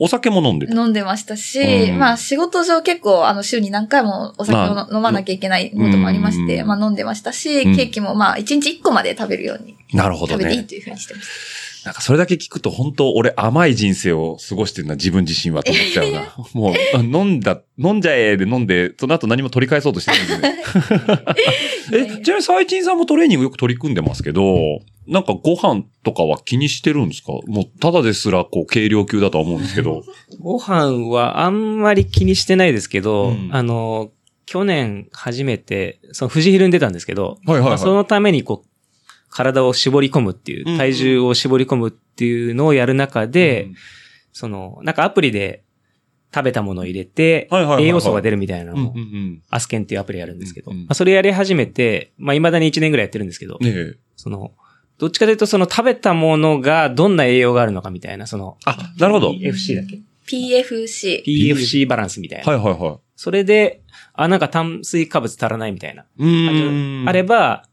[0.03, 0.73] お酒も飲んでた。
[0.73, 10.43] 飲んでましたし、うんまあ仕事上結構あの週に何回もお酒をの、まあ飲まなきゃいけないこともありまして、うんまあ飲んでましたし、うんケーキもまあ1日1個まで食べるように、なるほどね。
[10.43, 11.27] 食べていいというふうにしてまし
[11.85, 16.35] なんかそれだけ聞くと本当俺甘い人生を過ごしてるな、自分自身はと思っちゃうな。
[16.53, 20.63] もう、あ飲んだ、飲んじゃえで飲んで、その後何も取り返そうとしてないんでね。
[21.93, 27.31] え、ちなみに最近さんもトレーニングよく取り組んでますけど、なんかご飯とかは気にしてるんですか？
[27.47, 30.03] もうただですらこう軽量級だとは思うんですけど。
[30.39, 33.49] ご飯はあんまり気にしてないですけど、うん。
[33.51, 34.11] あの、
[34.45, 37.69] 去年初めて、その富士ヒルに出たんですけど、はいはいはい。
[37.69, 38.67] まあそのためにこう、
[39.29, 40.77] 体を絞り込むっていう、うん。
[40.77, 43.75] 体重を絞り込むっていうのをやる中で、うん。
[44.33, 45.63] その、なんかアプリで
[46.33, 47.49] 食べたものを入れて、
[47.79, 48.93] 栄養素が出るみたいなうんのを。
[49.49, 50.83] アスケンっていうアプリやるんですけど、うんうん。
[50.83, 53.93] まあ、それやり始めて、まあ、未だに1年ぐらいやってるんですけど、ねえ。
[54.15, 54.51] その、
[55.01, 59.31] どっちかというとその食べたものがどんな栄養があるのかみたいな、その、あ、なるほど。
[59.31, 59.97] PFC だっけ？
[59.97, 60.03] た。
[60.27, 61.23] PFC。
[61.25, 62.45] ?PFC バランスみたいな。
[62.45, 62.99] はいはいはい。
[63.15, 63.81] それで、
[64.13, 66.05] あ、なんか炭水化物足らないみたいな。
[66.19, 67.09] うーん。
[67.09, 67.65] あれば、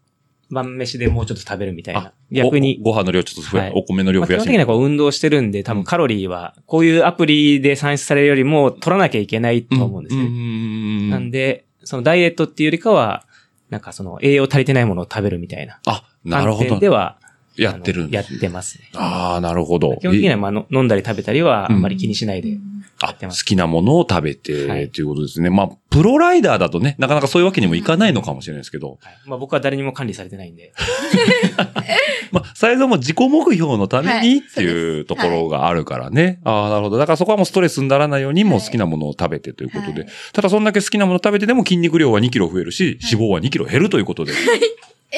[0.50, 2.12] 晩飯でもうちょっと食べるみたいなあ。
[2.30, 2.78] 逆に。
[2.82, 10.30] ごご飯の量ちょっと増や、はいお米の量増やして本的にはこう運動してるんで、多分カロリーは、こういうアプリで算出されるよりも取らなきゃいけないと思うんですね。
[10.30, 13.26] ねなんで、そのダイエットっていうよりかは、
[13.70, 15.78] なんかその栄養足りてないものを食べるみたいな。
[15.86, 16.88] あ、なるほど観点で。
[16.88, 17.18] は、
[17.56, 18.88] やってるやってますね。
[18.94, 19.96] ああ、なるほど。
[19.96, 22.56] 基本的にはまあの飲んだり食べたりはあんまり気にしないで。
[23.00, 25.50] あ、好ってますきなものを食べて、はいということですね。
[25.50, 30.72] まあ、プロライダーだとね、なかなかそういうわけにもいかないのかもしれないですけど、はいまあ僕は誰にも管理されてないんで。
[32.30, 36.40] まあ、サイズも自己目標のためはいにっていうところがあるからね。
[36.44, 36.98] ああ、なるほど。
[36.98, 40.02] だからそこはもうストレスにならないように、もう好きなものを食べてということで。
[40.02, 44.32] はいただそんだけ好きなものを食べてでも筋肉量は2キロ増えるし、脂肪は2キロ減るということで。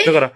[0.07, 0.33] だから、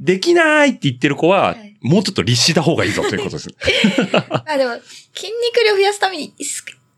[0.00, 3.48] できないって言ってる子ははい、もうちょっと律した方がいいぞということです。
[4.30, 4.72] まあでも、
[5.14, 6.32] 筋肉量増やすために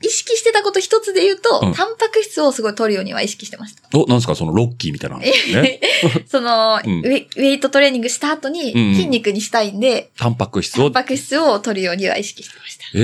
[0.03, 3.83] 意識してたこと一つで言うと、うんタンパク質をすごい取るようには意識してました。
[3.99, 4.35] お、なんですか？
[4.35, 5.81] そのロッキーみたいな話ですね。
[6.27, 10.91] その、うんウェイウェイトトレーニングした後にうんうん筋肉にしたいんで、タンパク質を？
[10.91, 12.85] タン、パク質を取るようには意識してました。
[12.95, 12.99] え、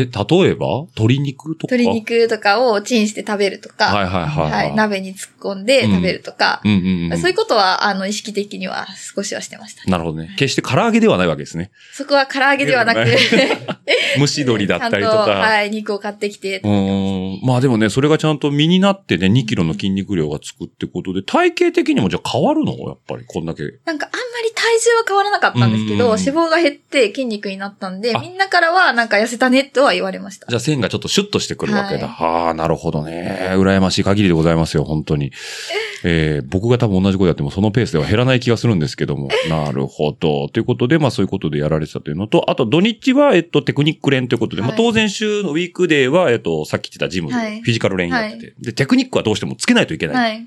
[0.45, 0.67] 例えば？
[0.97, 1.75] 鶏肉とか？
[1.77, 6.75] 鶏肉とかをチンして食べるとか、はいはいはいはいはい鍋に突っ込んで食べるとか、うんう
[7.09, 7.19] んうん。
[7.19, 9.89] そういうことは、あの、意識的には少しはしてました。
[9.91, 10.35] なるほどね。
[10.39, 11.71] 決して唐揚げではないわけですね。
[11.93, 15.17] そこは唐揚げではなく、でち蒸し鶏だったりとか。
[15.49, 17.41] はい、肉を買ってきてう、ーん。
[17.43, 22.73] まあでもね、それがちゃんと身になってね、2キロの筋肉量がつくってことで、体型的にもじゃあ変わるの？
[22.89, 23.63] やっぱり、こんだけ。
[23.85, 30.55] なんかあんまり体重は変わらなかったんですけど、うん脂肪が減って筋肉になったんであ、みんなからはなんか痩せたねとは言われましたじ。
[30.55, 32.09] ゃあ線がちょっとシュッとしてくるわけだ。
[32.09, 33.51] ははあ、なるほどね。
[33.53, 35.33] 羨ましい限りでございますよ、本当に。
[36.05, 39.29] えー、僕が多分同じことやってもそのペースでは減らない気がするんですけども。
[39.51, 40.49] なるほど。
[40.49, 47.61] ということで、まあそういうことでやられてたというのと、あと土日は、えっと、テクニック練ということで、まあはい当然週のウィークデーは、えっと、さっき言ってたジムではい。
[47.61, 50.17] フィジカル練やってて、で、テクニックはどうしてもつけないといけない。
[50.33, 50.47] はい。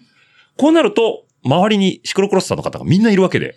[0.58, 3.56] こうなると、周りにシクロクロスターの方がみんないるわけで、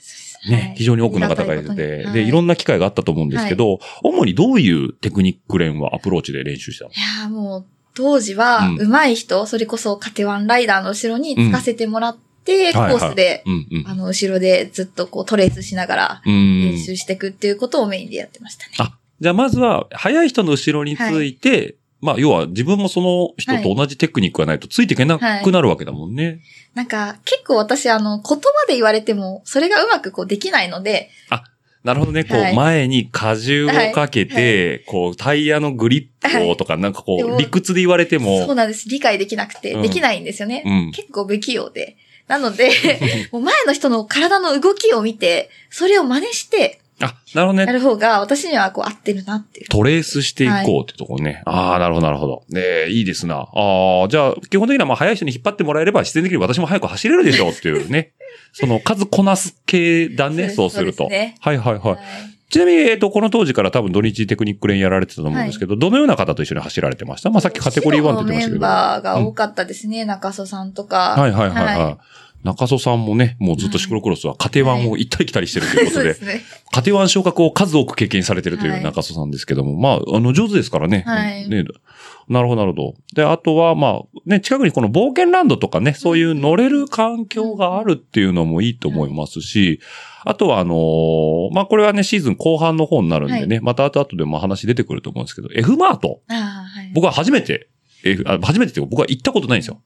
[0.48, 1.74] ね、非常に多くの方がいて。
[1.74, 2.30] て、で、い。
[2.30, 2.52] ろんな。
[2.54, 6.90] な機会があったと思うんですけど、主にどういうテクニック練はアプローチで練習したの？
[6.90, 13.42] いやーもう、当時はうん、上手い人、それこそカテワンライダーの後ろにつかせてもらって、コースで。
[13.86, 16.60] あの、後ろでずっとこうトレースしながらうん。
[16.72, 18.72] 練習していくっていうことをメインでやってましたね。
[18.78, 26.40] あ、じゃあまずは、速い人の後ろについて、まあ、要は自分もその人と同じテクニックがないとついていけなくなるわけだもんね。
[26.74, 31.08] なんか、結構私、あの、言葉で言われても、それがうまくこうできないので、
[31.82, 32.24] なるほどね。
[32.24, 38.88] こう、はい前に荷重をかけて、こう、タイヤのグリップをとか、なんかこう、理屈で言われても、そうなんです。
[38.88, 40.62] 理解できなくて、うんできないんですよね。
[40.66, 41.96] うん結構不器用で。
[42.28, 42.70] なので、
[43.32, 47.64] もう前の人の体の動きを見て、それを真似してあ、なるほどね。
[47.66, 49.68] やる方が私にはこう合ってるなっていう。
[49.68, 51.42] トレースしていこうってとこね。
[51.44, 52.44] ああ、なるほど、なるほど。
[52.50, 53.36] ねえいいですな。
[53.36, 58.12] ああ、じゃあ、基本的にはまあ、速い人に引っ張ってもらえれば、自然的に私も速く走れるでしょうっていうね。
[58.52, 61.08] その、数こなす系だね、そそううすると。
[61.08, 61.82] ねはいはいはい。
[61.92, 61.98] はい
[62.50, 67.30] ちなみに、えっと、この当時から多分土日テクニック連やられてたと思うんですけど、どのような方と一緒に走られてました？
[67.30, 68.50] まあ、さっきカテゴリー1って言ってましたけど。
[68.52, 70.04] メンバーが多かったですね。
[70.04, 71.16] 中曽さんとか。
[71.18, 71.78] はいはいはいはい。
[71.78, 71.98] は
[72.44, 76.42] 中曽さんもね、もうずっとシクロクロスは家庭湾を行ったり来たりしてるということで、 そうですね。
[76.72, 81.04] 家庭湾昇格を数多く経験されてるというはい中曽さんですけども、まあ、あの、上手ですからね。
[81.06, 81.64] はいね
[82.28, 82.94] なるほど、なるほど。
[83.14, 89.80] で、あとは、まあ、ね、近くにこの冒険ランドとかね、そういう乗れる環境があるっていうのもいいと思いますし、
[90.24, 96.22] あとは、あのーまあ、これはね、シーズン後半の方になるんでね、また後々でも話出てくると思うんですけど、F マート。
[96.28, 96.36] ああ、
[96.78, 96.92] はい。
[96.94, 97.68] 僕は初めて、
[98.04, 99.80] F、あ初めてっていうか僕は行ったことないんですよ。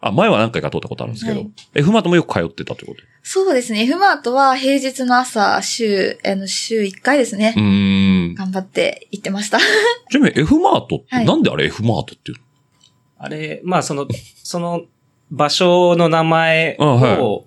[0.00, 3.02] あ、前は何回か通ったことあるんですけど、はい F マートもよく通ってたということ？
[3.02, 3.08] で。
[3.22, 3.82] そうですね。
[3.84, 7.60] F マートは平日の朝、週、あの、週1回ですねう。
[7.60, 8.34] ーん。
[8.34, 9.58] 頑張って行ってました。
[10.10, 12.38] ちなみに F マートって、はいなんであれ F マートっていう
[13.18, 14.08] あれ、まあその、
[14.42, 14.82] その
[15.30, 17.44] 場所の名前を、あはい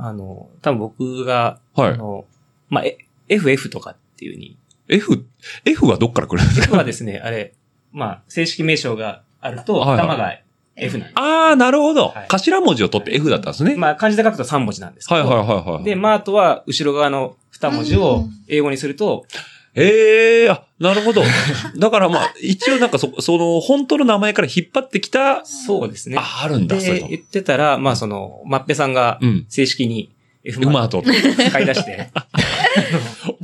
[0.00, 2.24] あの、多分僕が、はいあの、
[2.68, 2.98] まあ、え
[3.28, 4.56] FF とかっていうに、
[4.88, 5.24] F、
[5.64, 7.52] F はどっから来るんです F かはですね、あれ、
[7.92, 10.38] まあ、正式名称があると、はいはい頭が
[10.80, 11.18] F なんです。
[11.18, 13.74] ああ、なるほど、はい頭文字を取って F だったんですね。
[13.76, 15.84] まあ、漢字で書くと3文字なんですけど、はいはいはいはい。
[15.84, 19.26] で、マートは後ろ側の2文字を英語にすると、
[19.74, 21.22] ええあ、なるほど。
[21.78, 26.16] だからまあ、一応なんかそ、その、本当の名前から引っ張ってきた、そうですね。
[26.18, 29.46] あ、あるんだ、そういうで、の言ってたら、まあその、マッペさんがうん。
[29.48, 30.10] 正式に
[30.44, 31.02] F うまーと。
[31.02, 32.10] 使い出して、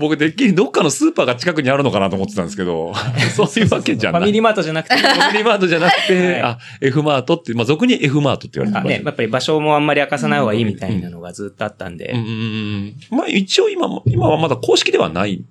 [0.04, 2.92] 僕、てっきりどっかのスーパーが近くにあるのかなと思ってたんですけど、
[3.34, 4.20] そういうわけじゃない。
[4.20, 8.84] ファミリーマートじゃなくて、ファミリーマートじゃなくて、はいあ、F マートって、まあ、俗に F マートって言われてます。
[8.84, 12.94] あね、やっぱり場所もあんまり明かさない方がいいみたいなのがずっとあったんで、うん。
[13.10, 15.42] まあ、一応今も、今はまだ公式ではない。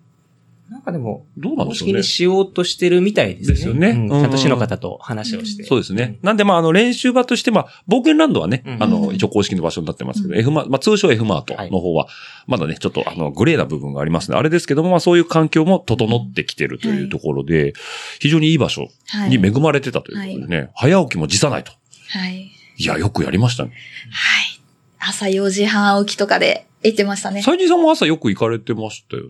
[0.70, 2.03] なんかでも、どうなんでしょうね公式に。
[2.03, 3.55] しようとしてるみたいですね。
[3.55, 5.64] ですよねちゃんと市の方と話をして。
[5.64, 6.18] そうですね。
[6.22, 12.07] なんで、まあ、あの、練習場として、まあ、冒険ランドはね、うんあの、うん一応公式の場所になってますけど、うん F マ、まあ、通称 F マートの方は、
[12.47, 14.38] まだね、ちょっと、あの、グレーな部分がありますね。
[14.38, 17.74] あれですけども、まあ、そういう環境も整ってきてるというところで、
[18.20, 19.30] 非常にいい場所はい。
[19.30, 21.72] に恵まれてたということでね、早起きも辞さないと。
[22.09, 22.51] はい。
[22.78, 23.72] いや、よくやりましたね。
[24.11, 24.59] はい。
[24.99, 27.41] 朝4時半起きとかで行ってましたね。
[27.41, 29.29] 斉藤さんも朝よく行かれてましたよね。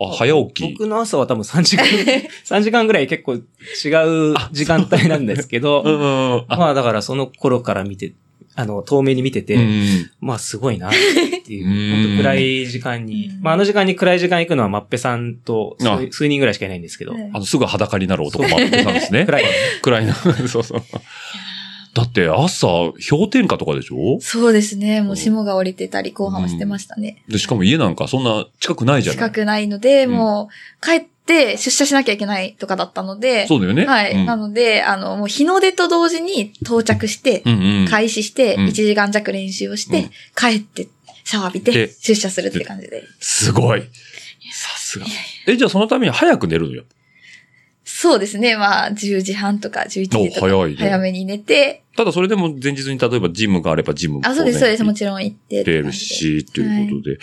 [0.00, 0.72] あ、早起き。
[0.72, 1.84] 僕の朝は多分3時間、
[2.44, 6.44] 3時間ぐらい結構違う時間帯なんですけど。
[6.48, 8.12] あ、まあだからその頃から見て、
[8.54, 10.92] あの、遠目に見てて、うんまあすごいなっ
[11.44, 15.76] ていうう、ん本当暗い時間にう、んまああの時間に暗い時間行くのはマッペさんと
[16.10, 19.24] 数人ぐらいしかいないんですけど、はいあの、すぐ裸になる男もあってたんですね。
[19.26, 19.44] 暗い。
[19.82, 20.14] 暗いな。
[20.14, 20.82] そうそう。
[21.94, 22.66] だって朝、
[23.08, 24.18] 氷点下とかでしょ？
[24.20, 25.00] そうですね。
[25.00, 27.22] もう霜が降りてたり、後半はしてましたね。
[27.28, 29.18] で、しかも家なんかそんな近くないじゃない？
[29.18, 33.86] 近くないので、うんもう帰って出社しなきゃいけないとかだったので、そうだよね。
[33.86, 34.12] はい。
[34.12, 37.88] うんなので、あの、もう日の出と同時に到着して、うんうん。
[37.88, 40.88] 開始して、うん1時間弱練習をして、うん帰って、
[41.24, 43.04] シャワー浴びでて、出社するって感じで。
[43.20, 43.82] すごい。
[44.52, 45.06] さすが。
[45.46, 46.84] え、じゃあそのために早く寝るのよ。
[47.84, 48.56] そうですね。
[48.56, 54.84] まあ、10時半とか11時とお早いねか、早めに寝て、ただそれでも前日に例えばジムがあればジムも、あ、そうです、そうです。
[54.84, 55.92] もちちろん行ってって出る。
[55.92, 57.18] し、ということで。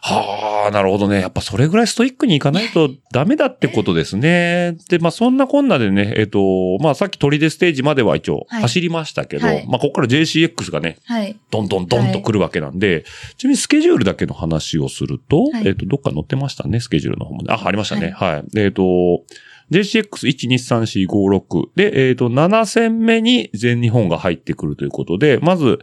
[0.00, 1.20] はあ、なるほどね。
[1.20, 4.76] やっぱそれぐらいストイックにいかないとダメだってことですね。
[4.88, 11.36] で、まあそんなこんなでね、えっ、と、まあさっき取り出ステージまでは一応はい走りましたけど、はいまあここから JCX がね、はい。
[11.50, 13.04] どんどんどんと来るわけなんで、
[13.36, 17.52] ちなみにスケジュールだけの話をすると、はいえっ、と、どっか載ってましたね、スケジュールの方もね。
[17.52, 18.12] あ、ありましたね。
[18.16, 18.58] はい。
[18.58, 19.22] えっ、と、
[19.70, 25.80] JCX12345 で、えっ、と、7戦目に全日本が入ってくるということで、まず、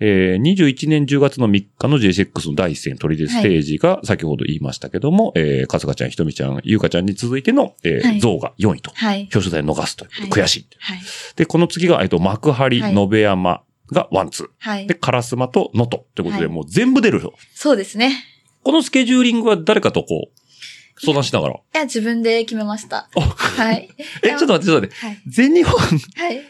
[0.00, 8.90] えー21年10月の3日の JCX の第一戦取り出ステージが先ほど言いましたけども、えー、かすかちゃん、ひとみちゃん、ゆうかちゃんに続いての、えーはい像が4位と。
[8.94, 9.28] はい。
[9.32, 10.66] 表彰台逃すと悔しい。
[10.78, 11.00] はい。
[11.36, 13.62] で、この次が、えっ、と、幕張、はい延山
[13.92, 14.48] がワンツー。
[14.58, 14.94] はいで、。
[14.94, 17.32] カラスマとノトということで、はいもう全部出るよ。
[17.54, 18.24] そうですね。
[18.62, 21.54] このスケジューリングは誰かとこう、相談しながら。
[21.78, 23.08] いや、自分で決めました。
[23.14, 23.88] おはい。
[24.24, 25.06] え、ちょっと待って、ちょっと待って。
[25.06, 25.22] はい。
[25.28, 26.42] 全日本はい。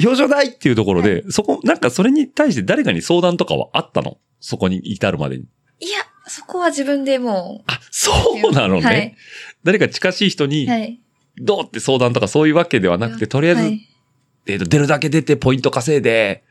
[0.00, 4.18] 表彰台っていうところで、そこ、なんかそれに対して誰かに相談とかはあったの？
[4.40, 5.44] そこに至るまでに。
[5.80, 8.10] いや、そこは自分でもあ、そ
[8.48, 8.82] うなのね。
[8.82, 9.14] はい
[9.64, 11.00] 誰か近しい人う、に、はい。
[11.36, 13.88] どうって相談とかそういうわけではなくて、とりあえず、はい
[14.46, 16.44] えっと、出るだけ出てポイント稼いで、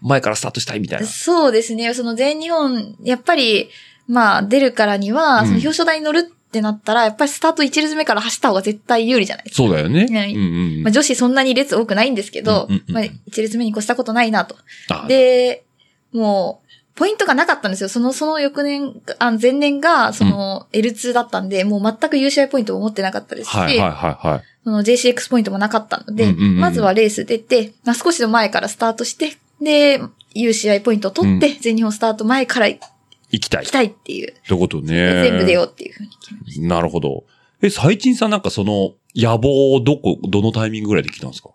[0.00, 1.06] 前からスタートしたいみたいな。
[1.06, 1.92] そうですね。
[1.94, 3.68] その全日本、やっぱり、
[4.06, 9.64] まあ出るからには、うんその表彰台に乗るってなったら、やっぱりスタート1列目から走った方が絶対有利じゃないですか。
[9.64, 10.06] そうだよね。
[10.06, 14.56] はいうんうんうんまあ女子そんなに列多くないんですけど、うんうんうんまあ1列目に越したことないなと。
[14.90, 15.64] あで、
[16.12, 17.88] もう、ポイントがなかったんですよ。
[17.88, 24.42] その、その翌年、あ前年が、その、L2 だったんで、もう全く UCI ポイントを持ってなかったですし、はいはいはいはい。
[24.62, 30.00] その JCX ポイントもなかったので、うんうんうんまずはレース出て、まあ、少しの前からスタートして、で、
[30.36, 32.68] UCI ポイントを取って、全日本スタート前から
[33.34, 33.66] 行行きたい。
[33.66, 35.22] きたいっていう、ということね。
[35.22, 36.66] 全部出ようっていうふうに決めました。
[36.66, 37.24] なるほど。
[37.62, 41.50] え、最賃さんなんかその野望をどこ、どのタイミングぐらいで来たんですか？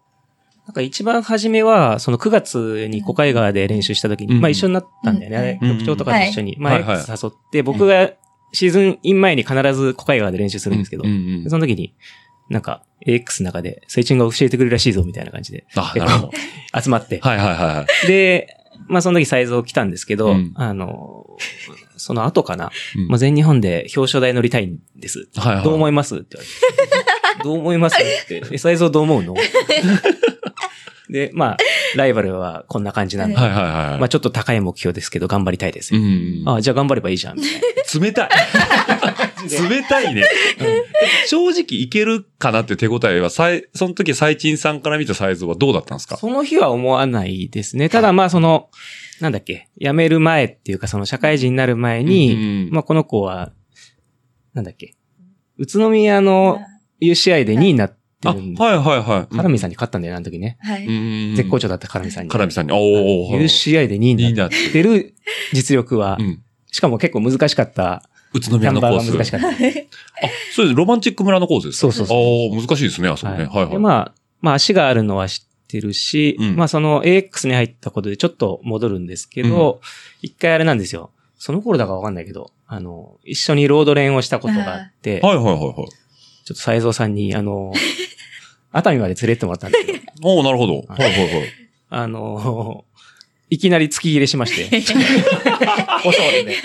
[0.67, 5.37] なんか一番初めは、その9月に小海川で練習した時に、うんまあ一緒になったんだよね。
[5.37, 8.11] あれうん局長とかと一緒に、まあ誘って、僕が
[8.53, 11.95] シーズンイン前に必ず小海川で練習するんですけどうん、その時に、
[12.49, 16.31] なんか AX の中で、セイチンが教えてくれるらしいぞ、みたいな感じであ、なるほど。
[16.81, 17.19] 集まって。
[17.19, 18.07] はいはいはいはい。
[18.07, 18.55] で、
[18.87, 21.18] まあその時サイズを来たんですけど、うんあの、
[21.97, 25.27] その後かな、うんまあ全日本で表彰台乗りたいんです。
[25.35, 25.63] はいはい。
[25.63, 26.15] どう思います？
[26.17, 27.43] って言われて。
[27.43, 27.95] どう思います？
[27.97, 28.43] って。
[28.51, 29.35] え、サイズをどう思うの？
[31.09, 31.57] で、まあ、
[31.95, 33.99] ライバルはこんな感じなんで、はいはいはい。
[33.99, 35.95] まあちょっと高い目標ですけど頑張りたいです。
[35.95, 36.43] うん。
[36.45, 37.51] あじゃあ頑張ればいいじゃん、みたい
[38.01, 38.05] な。
[38.05, 38.29] 冷たい。
[39.69, 40.23] 冷たいね。
[41.27, 46.17] 正直いけるかなって手応えは、さいその時最賃さんから見たサイズはどうだったんですか？
[46.17, 47.89] その日は思わないですね。
[47.89, 48.69] ただまあその、
[49.21, 52.37] なんだっけ、辞める前っていうかその社会人になる前に、う
[52.71, 53.51] んまあこの子は、
[54.53, 54.95] なんだっけ、
[55.57, 56.59] 宇都宮の
[57.01, 59.35] UCI で2位になってあ、るんで、はいはいはい。
[59.35, 60.57] カラミさんに勝ったんだよね、あの時ね。
[60.61, 60.85] はい。
[60.85, 60.91] う
[61.31, 62.29] ん絶好調だったカラミさんに。
[62.29, 62.73] カラミさんに。
[62.73, 63.43] おー。
[63.43, 64.69] UCI で2位いいになって。
[64.71, 65.15] てる
[65.53, 66.41] 実力はう、ん。
[66.71, 68.03] しかも結構難しかった、
[68.33, 69.11] 宇都宮のコース。
[69.11, 69.47] が難しかった。
[69.47, 69.51] あ、
[70.53, 71.81] それでロマンチック村のコースですか？
[71.81, 72.17] そうそうそう
[72.53, 73.45] ああ、難しいですね、あそこね。
[73.45, 73.69] はいはい。
[73.71, 79.81] でまあ、まあ足があるのは知ってるし、うんまあその AX に入ったことでちょっと戻るんですけど、
[80.23, 81.11] 一、回あれなんですよ。
[81.37, 85.73] その頃だかわかんないけど、あの、一緒にロード練をしたことがあって、はいはいはいはい。
[85.73, 85.85] ちょっ
[86.47, 87.71] と斎蔵さんに、あの、
[88.73, 90.83] 熱海まで連れてもらったんですけど、おーなるほど。
[90.87, 91.53] はいはいはい。
[91.91, 92.85] あの、
[93.49, 94.77] いきなり突き入れしまして。
[96.05, 96.55] おしゃれで。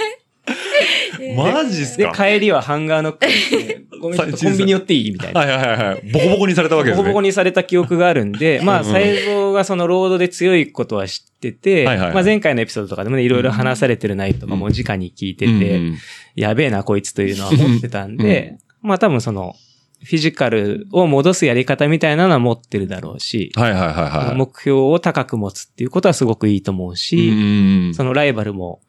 [1.37, 3.27] マジっすで、か帰りはハンガーノック
[4.01, 5.41] ごめん、ちょっとコンビニ寄っていいみたいな。
[5.41, 6.13] はいはいはいはい。
[6.13, 7.03] ボコボコにされたわけですね。
[7.03, 15.99] ボコボコにされた記憶があるんで、まあ、うん才蔵がそのロードで強いことは知ってて、はいはいはいまあ前回のエピソードとかでもね、いろいろ話されてる内容とかも直に聞いてて、うん
[16.35, 19.55] やべえな、こいつというのは思ってたんで、まあ多分その、
[20.03, 23.93] フィジカルを戻すやり方みたいなのは持ってるだろうし、はいはいはい
[24.27, 24.37] はい。
[24.37, 27.33] 目標を高く持つっていうことはすごくいいと思うし、う
[27.91, 28.81] んそのライバルも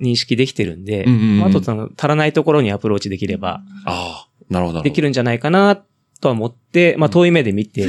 [0.00, 1.38] 認識できてるんで、うんうんうん。
[1.40, 4.82] まああとその足らないところにアプローチできれば、ああ、なるほど。
[4.82, 5.76] できるんじゃないかな
[6.20, 7.86] とは思って、まあ遠い目で見て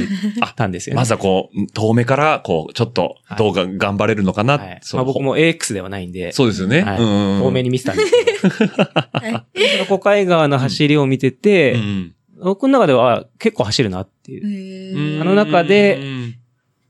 [0.56, 0.96] たんですよね。
[0.96, 6.84] まずはこう、遠目から、こう、ちょっと、どうが頑張れるのかな、まあ僕も AX ではないんで、そうですよね。
[6.84, 8.74] 遠目に見てたんですけど、
[9.54, 15.16] で その小海川の走りを見てて、うん僕の中では結構走るなっていう。
[15.16, 15.22] うん。
[15.22, 16.17] あの中でうん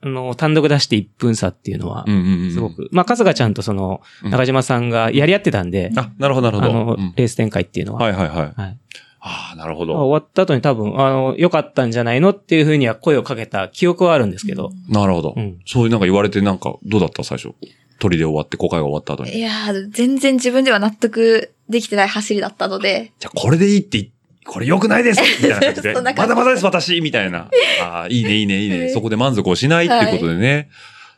[0.01, 2.05] あの、単独出して1分差っていうのは
[2.53, 2.71] すご。
[2.71, 6.81] く、まあ、春日ちゃんとその、うん中島さんがやり合ってたんで、あ、なるほどなるほど。
[6.81, 8.03] あのうん、レース展開っていうのは。
[8.05, 8.61] はいはいはい。
[8.61, 8.79] はい
[9.21, 10.07] ああ、なるほまあど。
[10.07, 15.41] 終わった後に多分、あの、良かったんじゃないのっていうふうには声をかけた記憶はあるんですけど、なるほどう。
[15.41, 15.59] ん。
[15.67, 17.25] そういうなんか言われてなんか、どうだった？
[17.25, 17.53] 最初。
[17.99, 19.37] 鳥で終わって、公開が終わった後に。
[19.37, 24.09] いやー、全然自分では納得できてない走りだったので、じゃあこれでいいって言
[24.49, 25.95] これ良くないです みたいな感じで。
[25.95, 27.51] まだまだです、私みたいな。
[27.83, 28.89] ああ、 いいね、いいね、いいね。
[28.89, 30.71] そこで満足をしないっていうことでね。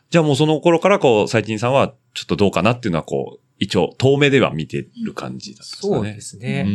[0.09, 5.93] じゃあもうその頃から、こう、最近さんは、ちょっとどうかなっていうのは、こう、一応、遠目では見てる感じだったんですかね。
[5.95, 6.67] そうですうね。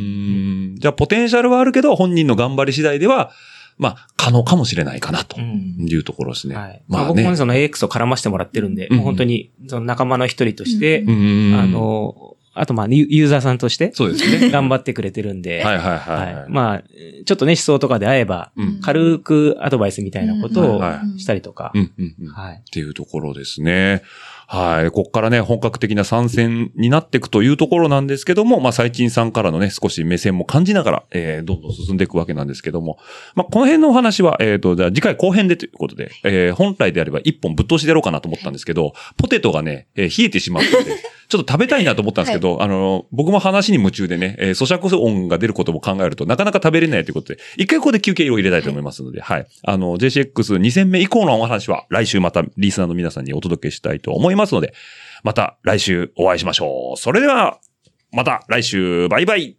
[0.79, 3.33] じゃあ、ポテンシャルはあるけど、本人の頑張り次第では、
[3.77, 6.55] まあ、可能かもしれないかな、とうんいうところですね。
[6.55, 6.83] はい。
[6.89, 7.23] まあ、まあね。
[7.23, 14.51] 僕もその AX を絡ましてもらってるんで、うんもう本当に、その仲間の一人として、うんうんうんあ、の、あとまあ、ユユーザーさんとして、そうですね。
[14.51, 16.47] 頑張ってくれてるんで、はいはいははい。
[16.49, 16.53] い。
[16.53, 16.83] まあ、
[17.25, 20.83] ちょっとね、思想とかで会えば、うん軽くアドバイスみたいなことを
[21.19, 21.73] したりとか。
[22.35, 22.55] はい。
[22.57, 24.03] っていうところですね。
[24.49, 24.91] はい。
[24.93, 32.99] ここからね、本格的な参戦になっていくというところなんですけども、まあ、最近さんからのね、少し目線も感じながら、えー、どんどん進んでいくわけなんですけども、
[33.35, 40.93] まあ、この辺のお話は、えっ、と、じゃあ次回後編でということで、えー、本来であれば一本ぶっ通しでやろうかなと思ったんですけど、ポテトがね、えー冷えてしまったので、
[41.29, 49.47] ちょっと食べたいなと思ったんですけど、あの、僕も話に夢中でね、えー咀嚼音が出ることも考えるとなかなか食べれないということで、一回ここで休憩を入れたいと思いますので、はい。
[49.65, 54.75] あの、JCX2 戦目以降のお話は来週またリスナーの皆さんにお届けしたいと思いますますので、
[55.23, 56.97] また来週お会いしましょう。
[56.97, 57.59] それでは、
[58.13, 59.59] また来週、バイバイ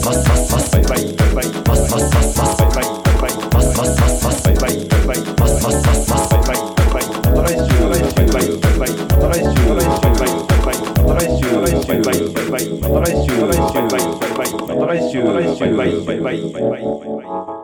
[0.00, 16.78] ますますますバイバイバイバイますますますますバイバイバイバイますますますますバイバイバイバイますますますますバイバイバイバイまた来週バイバイバイバイまた来週バイバイバイバイまた来週バイバイバイバイまた来週バイバイバイバイまた来週バイバイバイバイバイバイバ
[17.58, 17.61] イ